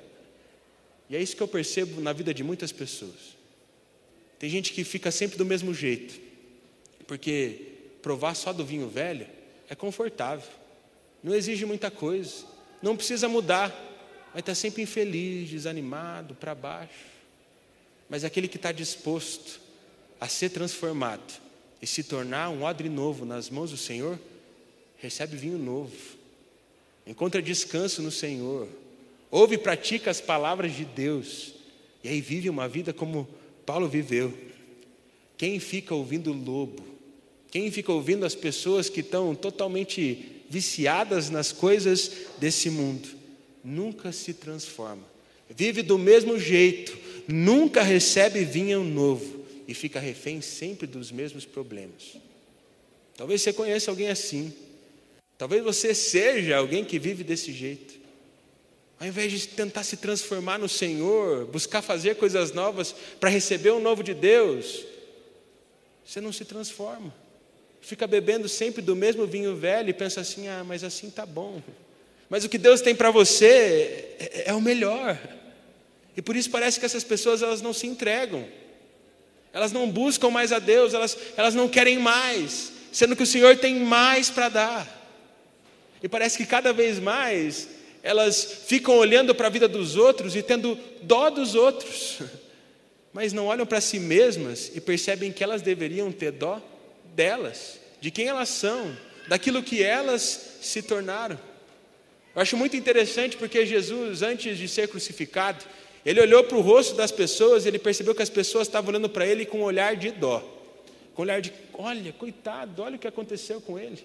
[1.09, 3.37] E é isso que eu percebo na vida de muitas pessoas.
[4.39, 6.21] Tem gente que fica sempre do mesmo jeito,
[7.07, 9.27] porque provar só do vinho velho
[9.69, 10.49] é confortável,
[11.23, 12.45] não exige muita coisa,
[12.83, 13.71] não precisa mudar,
[14.33, 17.13] vai estar sempre infeliz, desanimado, para baixo.
[18.11, 19.59] Mas aquele que está disposto
[20.23, 21.33] a ser transformado
[21.83, 24.17] e se tornar um odre novo nas mãos do Senhor,
[24.97, 25.97] recebe vinho novo,
[27.05, 28.69] encontra descanso no Senhor,
[29.33, 31.55] ouve e pratica as palavras de Deus,
[32.05, 33.29] e aí vive uma vida como
[33.67, 34.33] Paulo viveu.
[35.37, 36.85] Quem fica ouvindo o lobo,
[37.51, 43.09] quem fica ouvindo as pessoas que estão totalmente viciadas nas coisas desse mundo,
[43.65, 45.03] nunca se transforma,
[45.51, 49.42] vive do mesmo jeito, nunca recebe vinho novo
[49.73, 52.19] e fica refém sempre dos mesmos problemas.
[53.17, 54.53] Talvez você conheça alguém assim.
[55.39, 57.95] Talvez você seja alguém que vive desse jeito.
[59.01, 63.81] Ao invés de tentar se transformar no Senhor, buscar fazer coisas novas para receber o
[63.81, 64.85] novo de Deus,
[66.05, 67.13] você não se transforma.
[67.81, 71.63] Fica bebendo sempre do mesmo vinho velho e pensa assim: ah, mas assim tá bom.
[72.29, 75.19] Mas o que Deus tem para você é, é o melhor.
[76.15, 78.47] E por isso parece que essas pessoas elas não se entregam.
[79.53, 83.57] Elas não buscam mais a Deus, elas, elas não querem mais, sendo que o Senhor
[83.57, 85.03] tem mais para dar.
[86.03, 87.69] E parece que cada vez mais
[88.03, 92.19] elas ficam olhando para a vida dos outros e tendo dó dos outros,
[93.13, 96.61] mas não olham para si mesmas e percebem que elas deveriam ter dó
[97.15, 98.97] delas, de quem elas são,
[99.29, 101.39] daquilo que elas se tornaram.
[102.35, 105.65] Eu acho muito interessante porque Jesus, antes de ser crucificado,
[106.05, 109.09] ele olhou para o rosto das pessoas e ele percebeu que as pessoas estavam olhando
[109.09, 110.41] para ele com um olhar de dó,
[111.15, 114.05] com um olhar de: olha, coitado, olha o que aconteceu com ele.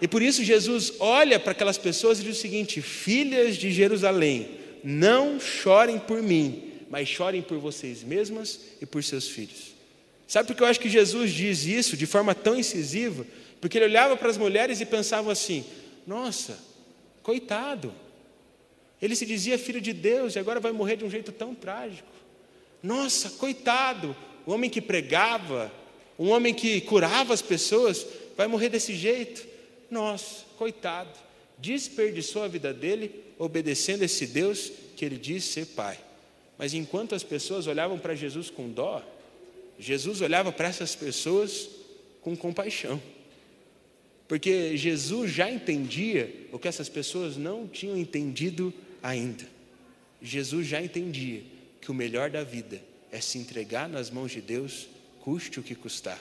[0.00, 4.48] E por isso Jesus olha para aquelas pessoas e diz o seguinte: Filhas de Jerusalém,
[4.82, 9.74] não chorem por mim, mas chorem por vocês mesmas e por seus filhos.
[10.26, 13.24] Sabe por que eu acho que Jesus diz isso de forma tão incisiva?
[13.60, 15.64] Porque ele olhava para as mulheres e pensava assim:
[16.06, 16.58] Nossa,
[17.22, 17.92] coitado,
[19.00, 22.08] ele se dizia filho de Deus e agora vai morrer de um jeito tão trágico.
[22.82, 25.72] Nossa, coitado, o homem que pregava,
[26.18, 28.06] um homem que curava as pessoas,
[28.36, 29.46] vai morrer desse jeito.
[29.90, 31.10] Nossa, coitado,
[31.58, 35.98] desperdiçou a vida dele obedecendo esse Deus que ele diz ser pai.
[36.58, 39.02] Mas enquanto as pessoas olhavam para Jesus com dó,
[39.78, 41.68] Jesus olhava para essas pessoas
[42.22, 43.00] com compaixão.
[44.26, 48.72] Porque Jesus já entendia o que essas pessoas não tinham entendido
[49.02, 49.44] ainda.
[50.20, 51.42] Jesus já entendia
[51.80, 52.82] que o melhor da vida
[53.12, 54.88] é se entregar nas mãos de Deus,
[55.20, 56.20] custe o que custar.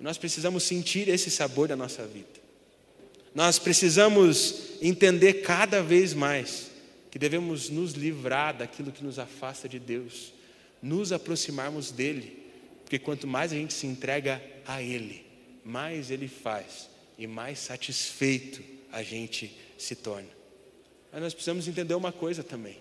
[0.00, 2.44] Nós precisamos sentir esse sabor da nossa vida.
[3.34, 6.70] Nós precisamos entender cada vez mais
[7.10, 10.32] que devemos nos livrar daquilo que nos afasta de Deus,
[10.82, 12.38] nos aproximarmos dele,
[12.82, 15.24] porque quanto mais a gente se entrega a Ele,
[15.64, 18.62] mais Ele faz e mais satisfeito
[18.92, 20.28] a gente se torna.
[21.14, 22.76] Mas nós precisamos entender uma coisa também: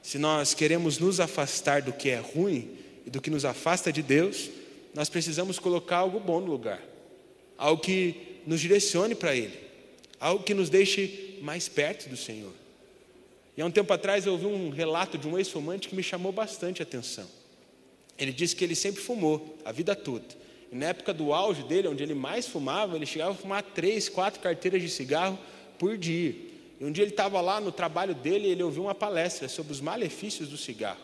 [0.00, 2.70] se nós queremos nos afastar do que é ruim
[3.04, 4.48] e do que nos afasta de Deus,
[4.94, 6.80] nós precisamos colocar algo bom no lugar,
[7.58, 8.14] algo que
[8.46, 9.58] nos direcione para Ele,
[10.20, 12.52] algo que nos deixe mais perto do Senhor.
[13.56, 16.30] E há um tempo atrás eu ouvi um relato de um ex-fumante que me chamou
[16.30, 17.26] bastante a atenção.
[18.16, 20.24] Ele disse que ele sempre fumou, a vida toda.
[20.70, 24.08] E na época do auge dele, onde ele mais fumava, ele chegava a fumar três,
[24.08, 25.36] quatro carteiras de cigarro
[25.76, 26.48] por dia.
[26.80, 29.72] E um dia ele estava lá no trabalho dele e ele ouviu uma palestra sobre
[29.72, 31.00] os malefícios do cigarro.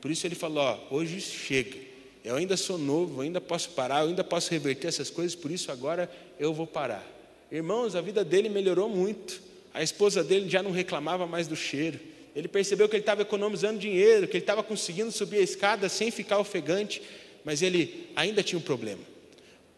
[0.00, 1.78] Por isso ele falou: hoje chega.
[2.24, 5.70] Eu ainda sou novo, ainda posso parar, eu ainda posso reverter essas coisas, por isso
[5.70, 6.10] agora
[6.40, 7.06] eu vou parar.
[7.50, 9.40] Irmãos, a vida dele melhorou muito.
[9.72, 12.00] A esposa dele já não reclamava mais do cheiro.
[12.34, 16.10] Ele percebeu que ele estava economizando dinheiro, que ele estava conseguindo subir a escada sem
[16.10, 17.00] ficar ofegante,
[17.44, 19.02] mas ele ainda tinha um problema.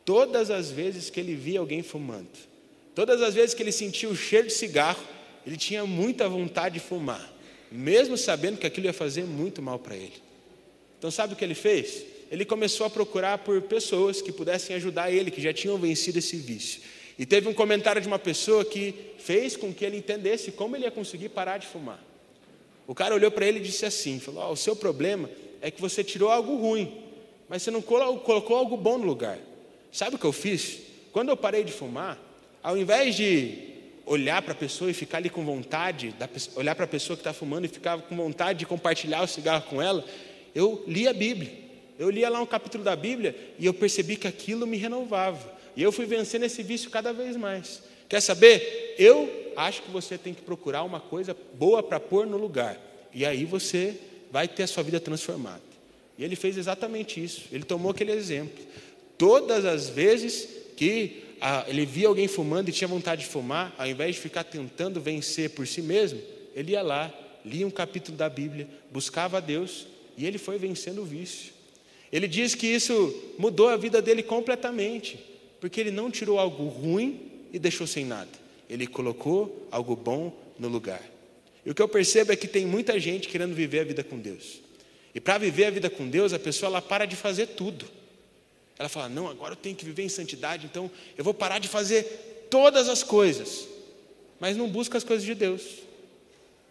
[0.05, 2.30] Todas as vezes que ele via alguém fumando,
[2.94, 5.05] todas as vezes que ele sentia o cheiro de cigarro,
[5.49, 7.32] ele tinha muita vontade de fumar,
[7.72, 10.12] mesmo sabendo que aquilo ia fazer muito mal para ele.
[10.99, 12.05] Então, sabe o que ele fez?
[12.30, 16.36] Ele começou a procurar por pessoas que pudessem ajudar ele, que já tinham vencido esse
[16.36, 16.82] vício.
[17.18, 20.84] E teve um comentário de uma pessoa que fez com que ele entendesse como ele
[20.84, 21.99] ia conseguir parar de fumar.
[22.86, 25.30] O cara olhou para ele e disse assim: falou, oh, o seu problema
[25.62, 26.92] é que você tirou algo ruim,
[27.49, 29.38] mas você não colocou algo bom no lugar.
[29.90, 30.80] Sabe o que eu fiz?
[31.11, 32.18] Quando eu parei de fumar,
[32.62, 33.77] ao invés de
[34.09, 36.14] olhar para a pessoa e ficar ali com vontade,
[36.56, 39.62] olhar para a pessoa que está fumando e ficar com vontade de compartilhar o cigarro
[39.68, 40.04] com ela,
[40.54, 41.52] eu li a Bíblia.
[41.98, 45.56] Eu lia lá um capítulo da Bíblia e eu percebi que aquilo me renovava.
[45.76, 47.82] E eu fui vencendo esse vício cada vez mais.
[48.09, 48.94] Quer saber?
[48.98, 52.80] Eu acho que você tem que procurar uma coisa boa para pôr no lugar.
[53.12, 53.96] E aí você
[54.30, 55.62] vai ter a sua vida transformada.
[56.16, 57.44] E ele fez exatamente isso.
[57.52, 58.64] Ele tomou aquele exemplo.
[59.16, 61.24] Todas as vezes que
[61.66, 65.51] ele via alguém fumando e tinha vontade de fumar, ao invés de ficar tentando vencer
[65.51, 66.20] por si mesmo,
[66.55, 67.12] ele ia lá,
[67.45, 69.86] lia um capítulo da Bíblia, buscava a Deus
[70.16, 71.53] e ele foi vencendo o vício.
[72.11, 75.18] Ele diz que isso mudou a vida dele completamente.
[75.61, 77.20] Porque ele não tirou algo ruim
[77.53, 78.30] e deixou sem nada.
[78.68, 81.03] Ele colocou algo bom no lugar.
[81.64, 84.18] E o que eu percebo é que tem muita gente querendo viver a vida com
[84.18, 84.61] Deus.
[85.14, 87.86] E para viver a vida com Deus, a pessoa ela para de fazer tudo.
[88.78, 91.68] Ela fala: "Não, agora eu tenho que viver em santidade, então eu vou parar de
[91.68, 93.66] fazer todas as coisas".
[94.38, 95.62] Mas não busca as coisas de Deus.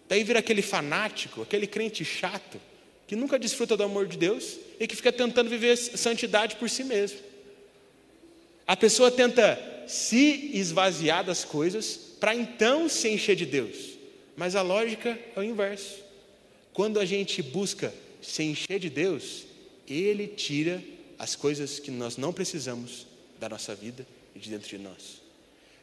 [0.07, 2.59] Daí vira aquele fanático, aquele crente chato,
[3.05, 6.83] que nunca desfruta do amor de Deus e que fica tentando viver santidade por si
[6.83, 7.19] mesmo.
[8.65, 13.97] A pessoa tenta se esvaziar das coisas para então se encher de Deus.
[14.35, 16.03] Mas a lógica é o inverso.
[16.73, 19.45] Quando a gente busca se encher de Deus,
[19.87, 20.83] Ele tira
[21.17, 23.07] as coisas que nós não precisamos
[23.39, 24.05] da nossa vida
[24.35, 25.21] e de dentro de nós.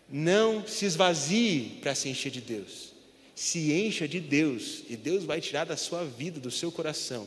[0.08, 2.92] Não se esvazie para se encher de Deus.
[3.34, 7.26] Se encha de Deus e Deus vai tirar da sua vida, do seu coração,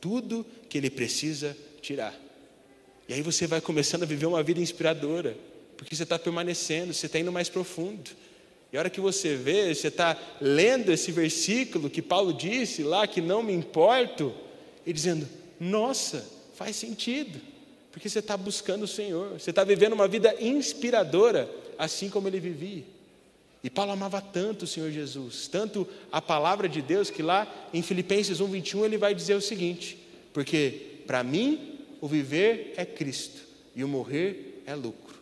[0.00, 2.18] tudo que Ele precisa tirar.
[3.08, 5.36] E aí você vai começando a viver uma vida inspiradora,
[5.76, 8.10] porque você está permanecendo, você está indo mais profundo.
[8.72, 13.06] E a hora que você vê, você está lendo esse versículo que Paulo disse lá,
[13.06, 14.34] que não me importo,
[14.84, 15.28] e dizendo:
[15.60, 17.40] Nossa, faz sentido,
[17.90, 21.48] porque você está buscando o Senhor, você está vivendo uma vida inspiradora,
[21.78, 22.84] assim como ele vivia.
[23.62, 27.82] E Paulo amava tanto o Senhor Jesus, tanto a palavra de Deus, que lá em
[27.82, 29.98] Filipenses 1,21 ele vai dizer o seguinte:
[30.32, 33.40] Porque para mim o viver é Cristo
[33.74, 35.14] e o morrer é lucro.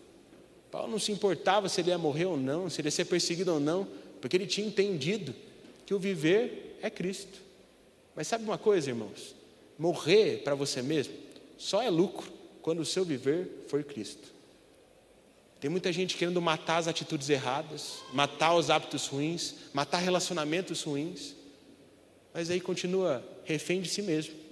[0.71, 3.53] Paulo não se importava se ele ia morrer ou não, se ele ia ser perseguido
[3.53, 3.87] ou não,
[4.21, 5.35] porque ele tinha entendido
[5.85, 7.41] que o viver é Cristo.
[8.17, 9.42] Mas sabe uma coisa, irmãos?
[9.83, 11.13] Morrer para você mesmo
[11.59, 14.29] só é lucro quando o seu viver for Cristo.
[15.61, 21.35] Tem muita gente querendo matar as atitudes erradas, matar os hábitos ruins, matar relacionamentos ruins,
[22.33, 24.43] mas aí continua refém de si mesmo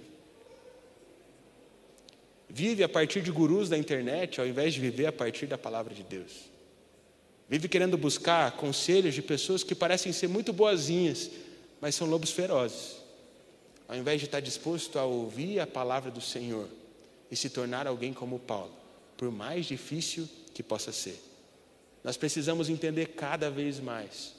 [2.53, 5.93] vive a partir de gurus da internet, ao invés de viver a partir da palavra
[5.93, 6.49] de Deus.
[7.47, 11.31] Vive querendo buscar conselhos de pessoas que parecem ser muito boazinhas,
[11.79, 13.00] mas são lobos ferozes.
[13.91, 16.69] Ao invés de estar disposto a ouvir a palavra do Senhor
[17.29, 18.71] e se tornar alguém como Paulo,
[19.17, 21.21] por mais difícil que possa ser.
[22.01, 24.31] Nós precisamos entender cada vez mais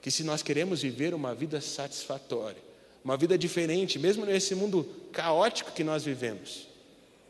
[0.00, 2.60] que se nós queremos viver uma vida satisfatória,
[3.04, 6.66] uma vida diferente, mesmo nesse mundo caótico que nós vivemos,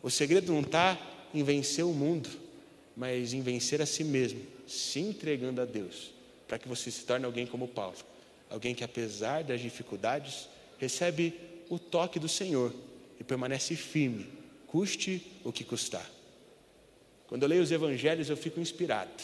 [0.02, 0.98] o segredo não está
[1.34, 2.30] em vencer o mundo,
[2.96, 6.12] mas em vencer a si mesmo, se entregando a Deus,
[6.48, 7.98] para que você se torne alguém como Paulo,
[8.48, 10.48] alguém que apesar das dificuldades
[10.82, 11.32] recebe
[11.70, 12.74] o toque do Senhor
[13.20, 14.26] e permanece firme,
[14.66, 16.10] custe o que custar.
[17.28, 19.22] Quando eu leio os evangelhos, eu fico inspirado,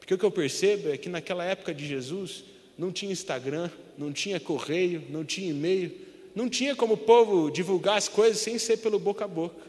[0.00, 2.42] porque o que eu percebo é que naquela época de Jesus
[2.76, 5.92] não tinha Instagram, não tinha correio, não tinha e-mail,
[6.34, 9.68] não tinha como o povo divulgar as coisas sem ser pelo boca a boca.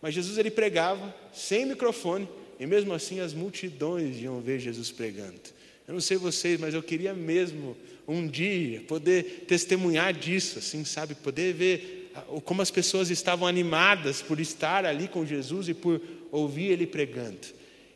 [0.00, 2.26] Mas Jesus ele pregava sem microfone,
[2.58, 5.38] e mesmo assim as multidões iam ver Jesus pregando.
[5.86, 7.76] Eu não sei vocês, mas eu queria mesmo
[8.06, 11.14] um dia poder testemunhar disso, assim, sabe?
[11.14, 12.10] Poder ver
[12.44, 16.00] como as pessoas estavam animadas por estar ali com Jesus e por
[16.30, 17.38] ouvir ele pregando.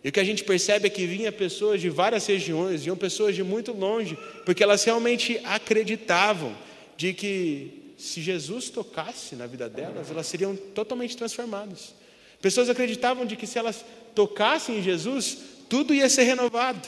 [0.03, 3.35] E o que a gente percebe é que vinha pessoas de várias regiões, vinham pessoas
[3.35, 6.57] de muito longe, porque elas realmente acreditavam
[6.97, 11.95] de que se Jesus tocasse na vida delas, elas seriam totalmente transformadas.
[12.41, 13.85] Pessoas acreditavam de que se elas
[14.15, 15.39] tocassem em Jesus,
[15.69, 16.87] tudo ia ser renovado.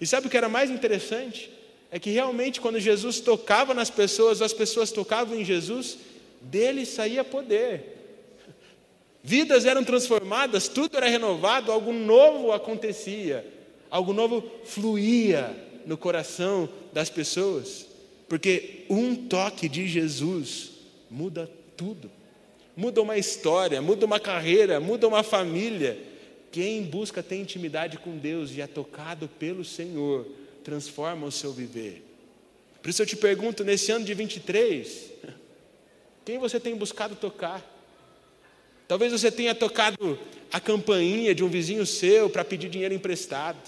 [0.00, 1.50] E sabe o que era mais interessante?
[1.90, 5.98] É que realmente quando Jesus tocava nas pessoas, as pessoas tocavam em Jesus,
[6.40, 7.98] dele saía poder.
[9.22, 13.44] Vidas eram transformadas, tudo era renovado, algo novo acontecia,
[13.90, 17.86] algo novo fluía no coração das pessoas,
[18.28, 20.70] porque um toque de Jesus
[21.10, 22.10] muda tudo.
[22.76, 25.98] Muda uma história, muda uma carreira, muda uma família.
[26.50, 30.26] Quem busca ter intimidade com Deus e é tocado pelo Senhor,
[30.62, 32.04] transforma o seu viver.
[32.82, 35.10] Por isso eu te pergunto, nesse ano de 23,
[36.24, 37.64] quem você tem buscado tocar?
[38.88, 40.18] Talvez você tenha tocado
[40.52, 43.58] a campainha de um vizinho seu para pedir dinheiro emprestado.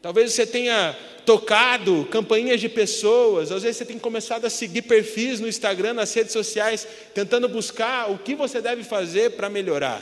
[0.00, 3.50] Talvez você tenha tocado campainhas de pessoas.
[3.50, 8.10] Às vezes você tem começado a seguir perfis no Instagram, nas redes sociais, tentando buscar
[8.10, 10.00] o que você deve fazer para melhorar.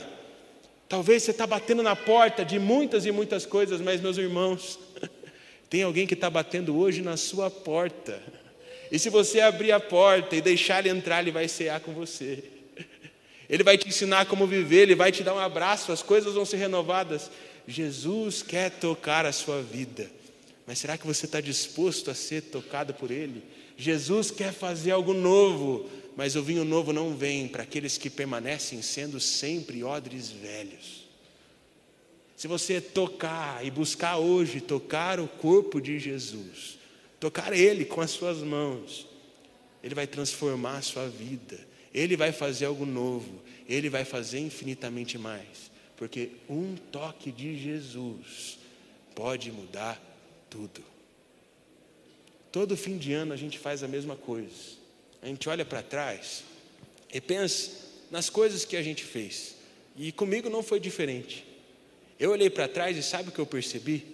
[0.87, 4.77] Talvez você está batendo na porta de muitas e muitas coisas, mas, meus irmãos,
[5.69, 8.21] tem alguém que está batendo hoje na sua porta.
[8.91, 12.43] E se você abrir a porta e deixar ele entrar, ele vai cear com você.
[13.49, 16.45] Ele vai te ensinar como viver, ele vai te dar um abraço, as coisas vão
[16.45, 17.29] ser renovadas.
[17.67, 20.09] Jesus quer tocar a sua vida,
[20.65, 23.43] mas será que você está disposto a ser tocado por Ele?
[23.77, 28.81] Jesus quer fazer algo novo, mas o vinho novo não vem para aqueles que permanecem
[28.81, 31.04] sendo sempre odres velhos.
[32.35, 36.77] Se você tocar e buscar hoje tocar o corpo de Jesus,
[37.19, 39.07] tocar Ele com as suas mãos,
[39.83, 45.17] Ele vai transformar a sua vida ele vai fazer algo novo, ele vai fazer infinitamente
[45.17, 48.59] mais, porque um toque de Jesus
[49.15, 49.97] pode mudar
[50.49, 50.83] tudo.
[52.51, 54.75] Todo fim de ano a gente faz a mesma coisa.
[55.21, 56.43] A gente olha para trás
[57.13, 57.71] e pensa
[58.11, 59.55] nas coisas que a gente fez.
[59.95, 61.45] E comigo não foi diferente.
[62.19, 64.05] Eu olhei para trás e sabe o que eu percebi?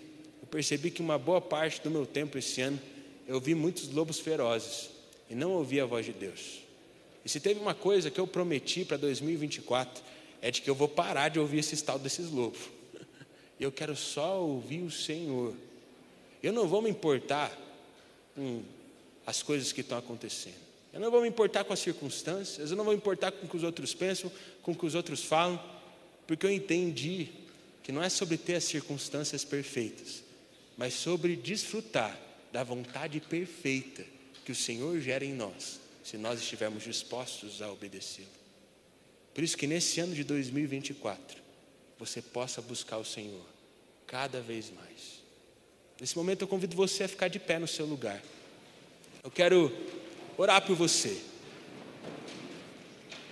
[0.41, 2.79] Eu percebi que uma boa parte do meu tempo esse ano
[3.27, 4.89] eu vi muitos lobos ferozes
[5.29, 6.61] e não ouvi a voz de Deus.
[7.23, 10.03] E se teve uma coisa que eu prometi para 2024,
[10.41, 12.59] é de que eu vou parar de ouvir esse tal desses lobos.
[13.59, 15.53] Eu quero só ouvir o Senhor.
[16.41, 17.55] Eu não vou me importar
[18.35, 18.63] com
[19.23, 20.55] as coisas que estão acontecendo.
[20.91, 23.49] Eu não vou me importar com as circunstâncias, eu não vou me importar com o
[23.49, 24.31] que os outros pensam,
[24.63, 25.63] com o que os outros falam,
[26.25, 27.29] porque eu entendi
[27.83, 30.23] que não é sobre ter as circunstâncias perfeitas,
[30.77, 32.17] mas sobre desfrutar
[32.51, 34.05] da vontade perfeita
[34.45, 38.27] que o Senhor gera em nós se nós estivermos dispostos a obedecê-lo.
[39.33, 41.37] Por isso que nesse ano de 2024,
[41.97, 43.45] você possa buscar o Senhor
[44.07, 45.21] cada vez mais.
[45.99, 48.21] Nesse momento eu convido você a ficar de pé no seu lugar.
[49.23, 49.71] Eu quero
[50.37, 51.21] orar por você.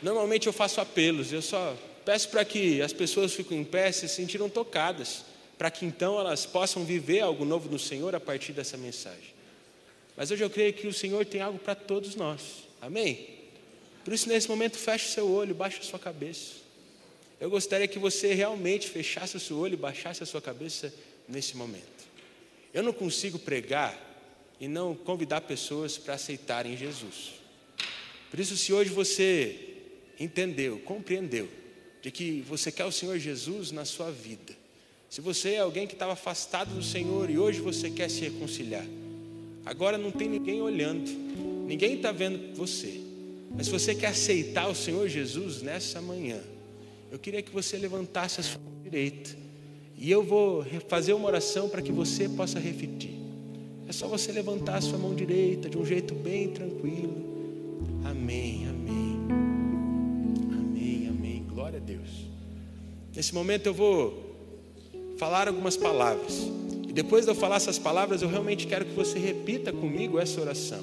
[0.01, 1.75] Normalmente eu faço apelos, eu só
[2.09, 5.23] peço para que as pessoas fiquem em pé, se sentiram tocadas,
[5.59, 9.31] para que então elas possam viver algo novo no Senhor a partir dessa mensagem.
[10.17, 12.63] Mas hoje eu creio que o Senhor tem algo para todos nós.
[12.81, 13.29] Amém?
[14.03, 16.53] Por isso, nesse momento, feche o seu olho, baixe a sua cabeça.
[17.39, 20.91] Eu gostaria que você realmente fechasse o seu olho e baixasse a sua cabeça
[21.27, 22.07] nesse momento.
[22.73, 23.95] Eu não consigo pregar
[24.59, 27.33] e não convidar pessoas para aceitarem Jesus.
[28.31, 29.75] Por isso, se hoje você
[30.19, 31.47] entendeu, compreendeu,
[32.01, 34.53] de que você quer o Senhor Jesus na sua vida,
[35.09, 38.85] se você é alguém que estava afastado do Senhor e hoje você quer se reconciliar,
[39.69, 41.07] Agora não tem ninguém olhando,
[41.67, 43.01] ninguém está vendo você.
[43.55, 46.39] Mas se você quer aceitar o Senhor Jesus nessa manhã,
[47.11, 49.29] eu queria que você levantasse a sua mão direita.
[49.95, 53.13] E eu vou fazer uma oração para que você possa refletir.
[53.87, 57.13] É só você levantar a sua mão direita de um jeito bem tranquilo.
[58.05, 58.67] Amém.
[58.67, 59.08] Amém,
[63.19, 64.33] Nesse momento eu vou
[65.17, 66.49] falar algumas palavras.
[66.87, 70.39] E depois de eu falar essas palavras, eu realmente quero que você repita comigo essa
[70.39, 70.81] oração.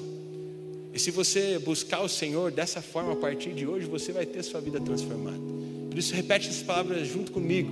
[0.93, 4.43] E se você buscar o Senhor dessa forma a partir de hoje, você vai ter
[4.43, 5.41] sua vida transformada.
[5.89, 7.71] Por isso, repete essas palavras junto comigo.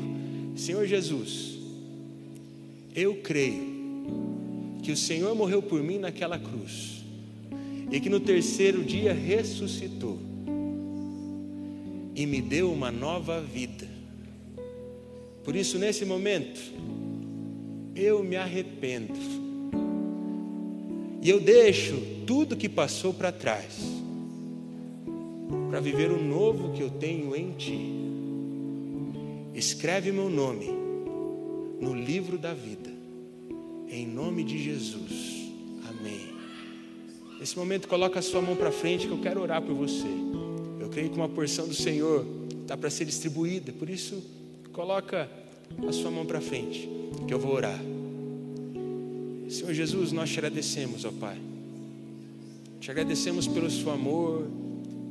[0.58, 1.60] Senhor Jesus,
[2.96, 4.08] eu creio
[4.82, 7.04] que o Senhor morreu por mim naquela cruz
[7.92, 10.18] e que no terceiro dia ressuscitou
[12.16, 13.94] e me deu uma nova vida.
[15.46, 16.60] Por isso, nesse momento,
[17.96, 19.14] eu me arrependo
[21.22, 23.78] e eu deixo tudo que passou para trás
[25.70, 27.94] para viver o novo que eu tenho em Ti.
[29.54, 30.68] Escreve meu nome
[31.80, 32.92] no livro da vida,
[33.88, 35.52] em nome de Jesus.
[35.88, 36.34] Amém.
[37.40, 40.08] Nesse momento, coloca a sua mão para frente que eu quero orar por você.
[40.80, 42.26] Eu creio que uma porção do Senhor
[42.62, 44.24] está para ser distribuída, por isso,
[44.76, 45.30] coloca
[45.88, 46.90] a sua mão para frente
[47.26, 47.80] que eu vou orar.
[49.50, 51.38] Senhor Jesus, nós te agradecemos, ó Pai.
[52.82, 54.46] Te agradecemos pelo seu amor,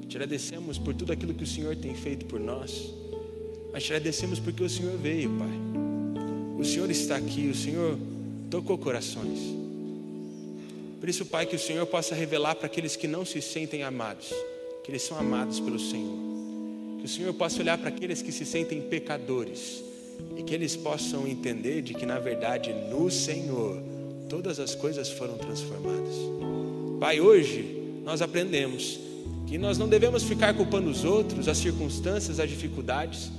[0.06, 2.92] te agradecemos por tudo aquilo que o Senhor tem feito por nós.
[3.72, 5.48] Mas te agradecemos porque o Senhor veio, Pai.
[6.58, 7.98] O Senhor está aqui, o Senhor
[8.50, 9.38] tocou corações.
[11.00, 14.28] Por isso, Pai, que o Senhor possa revelar para aqueles que não se sentem amados,
[14.84, 16.23] que eles são amados pelo Senhor.
[17.04, 19.84] Que o Senhor possa olhar para aqueles que se sentem pecadores
[20.38, 23.78] e que eles possam entender de que, na verdade, no Senhor,
[24.26, 26.14] todas as coisas foram transformadas.
[26.98, 28.98] Pai, hoje nós aprendemos
[29.46, 33.30] que nós não devemos ficar culpando os outros, as circunstâncias, as dificuldades.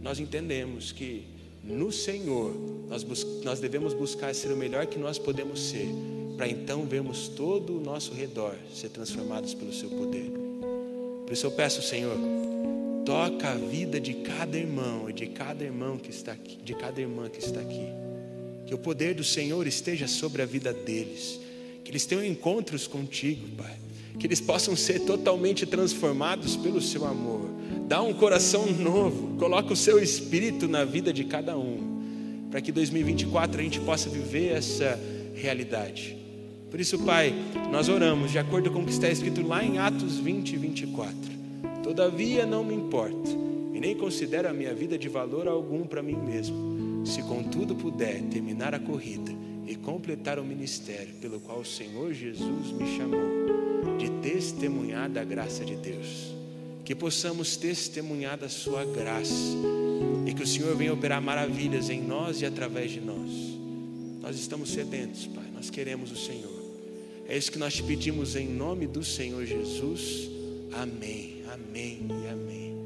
[0.00, 1.24] Nós entendemos que
[1.64, 2.54] no Senhor
[2.88, 3.04] nós,
[3.42, 5.88] nós devemos buscar ser o melhor que nós podemos ser,
[6.36, 10.30] para então vermos todo o nosso redor ser transformados pelo Seu poder.
[11.26, 12.16] Por isso eu peço, Senhor,
[13.08, 17.00] toca a vida de cada irmão e de cada irmão que está aqui, de cada
[17.00, 17.86] irmã que está aqui.
[18.66, 21.40] Que o poder do Senhor esteja sobre a vida deles.
[21.82, 23.74] Que eles tenham encontros contigo, Pai.
[24.18, 27.48] Que eles possam ser totalmente transformados pelo seu amor.
[27.86, 29.38] Dá um coração novo.
[29.38, 32.46] Coloca o seu espírito na vida de cada um.
[32.50, 35.00] Para que 2024 a gente possa viver essa
[35.34, 36.14] realidade.
[36.70, 37.32] Por isso, Pai,
[37.72, 41.37] nós oramos de acordo com o que está escrito lá em Atos 20 e 24.
[41.88, 43.30] Todavia não me importo,
[43.72, 48.20] e nem considero a minha vida de valor algum para mim mesmo se contudo puder
[48.24, 49.32] terminar a corrida
[49.66, 55.64] e completar o ministério pelo qual o Senhor Jesus me chamou, de testemunhar da graça
[55.64, 56.34] de Deus,
[56.84, 59.56] que possamos testemunhar da Sua graça
[60.26, 63.30] e que o Senhor venha operar maravilhas em nós e através de nós.
[64.20, 66.58] Nós estamos sedentos, Pai, nós queremos o Senhor.
[67.26, 70.28] É isso que nós te pedimos em nome do Senhor Jesus.
[70.72, 72.76] Amém, amém e amém.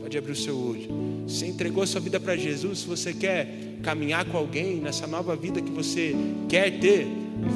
[0.00, 0.88] Pode abrir o seu olho.
[1.26, 2.80] Você entregou a sua vida para Jesus.
[2.80, 6.14] Se você quer caminhar com alguém nessa nova vida que você
[6.48, 7.06] quer ter,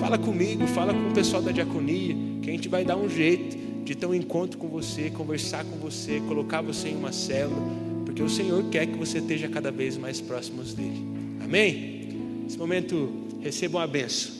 [0.00, 3.56] fala comigo, fala com o pessoal da diaconia, que a gente vai dar um jeito
[3.84, 7.60] de ter um encontro com você, conversar com você, colocar você em uma célula,
[8.04, 11.02] porque o Senhor quer que você esteja cada vez mais próximos dele.
[11.42, 12.08] Amém?
[12.44, 13.10] Nesse momento,
[13.42, 14.32] recebam a benção.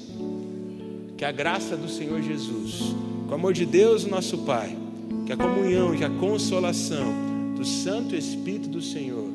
[1.17, 2.95] Que a graça do Senhor Jesus,
[3.27, 4.84] com o amor de Deus, nosso Pai,
[5.25, 9.29] que a comunhão e a consolação do Santo Espírito do Senhor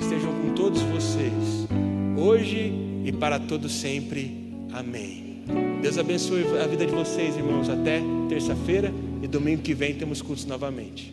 [0.00, 1.66] estejam com todos vocês,
[2.16, 2.72] hoje
[3.04, 4.42] e para todo sempre.
[4.72, 5.42] Amém.
[5.82, 7.68] Deus abençoe a vida de vocês, irmãos.
[7.68, 8.92] Até terça-feira
[9.22, 11.10] e domingo que vem temos curso novamente.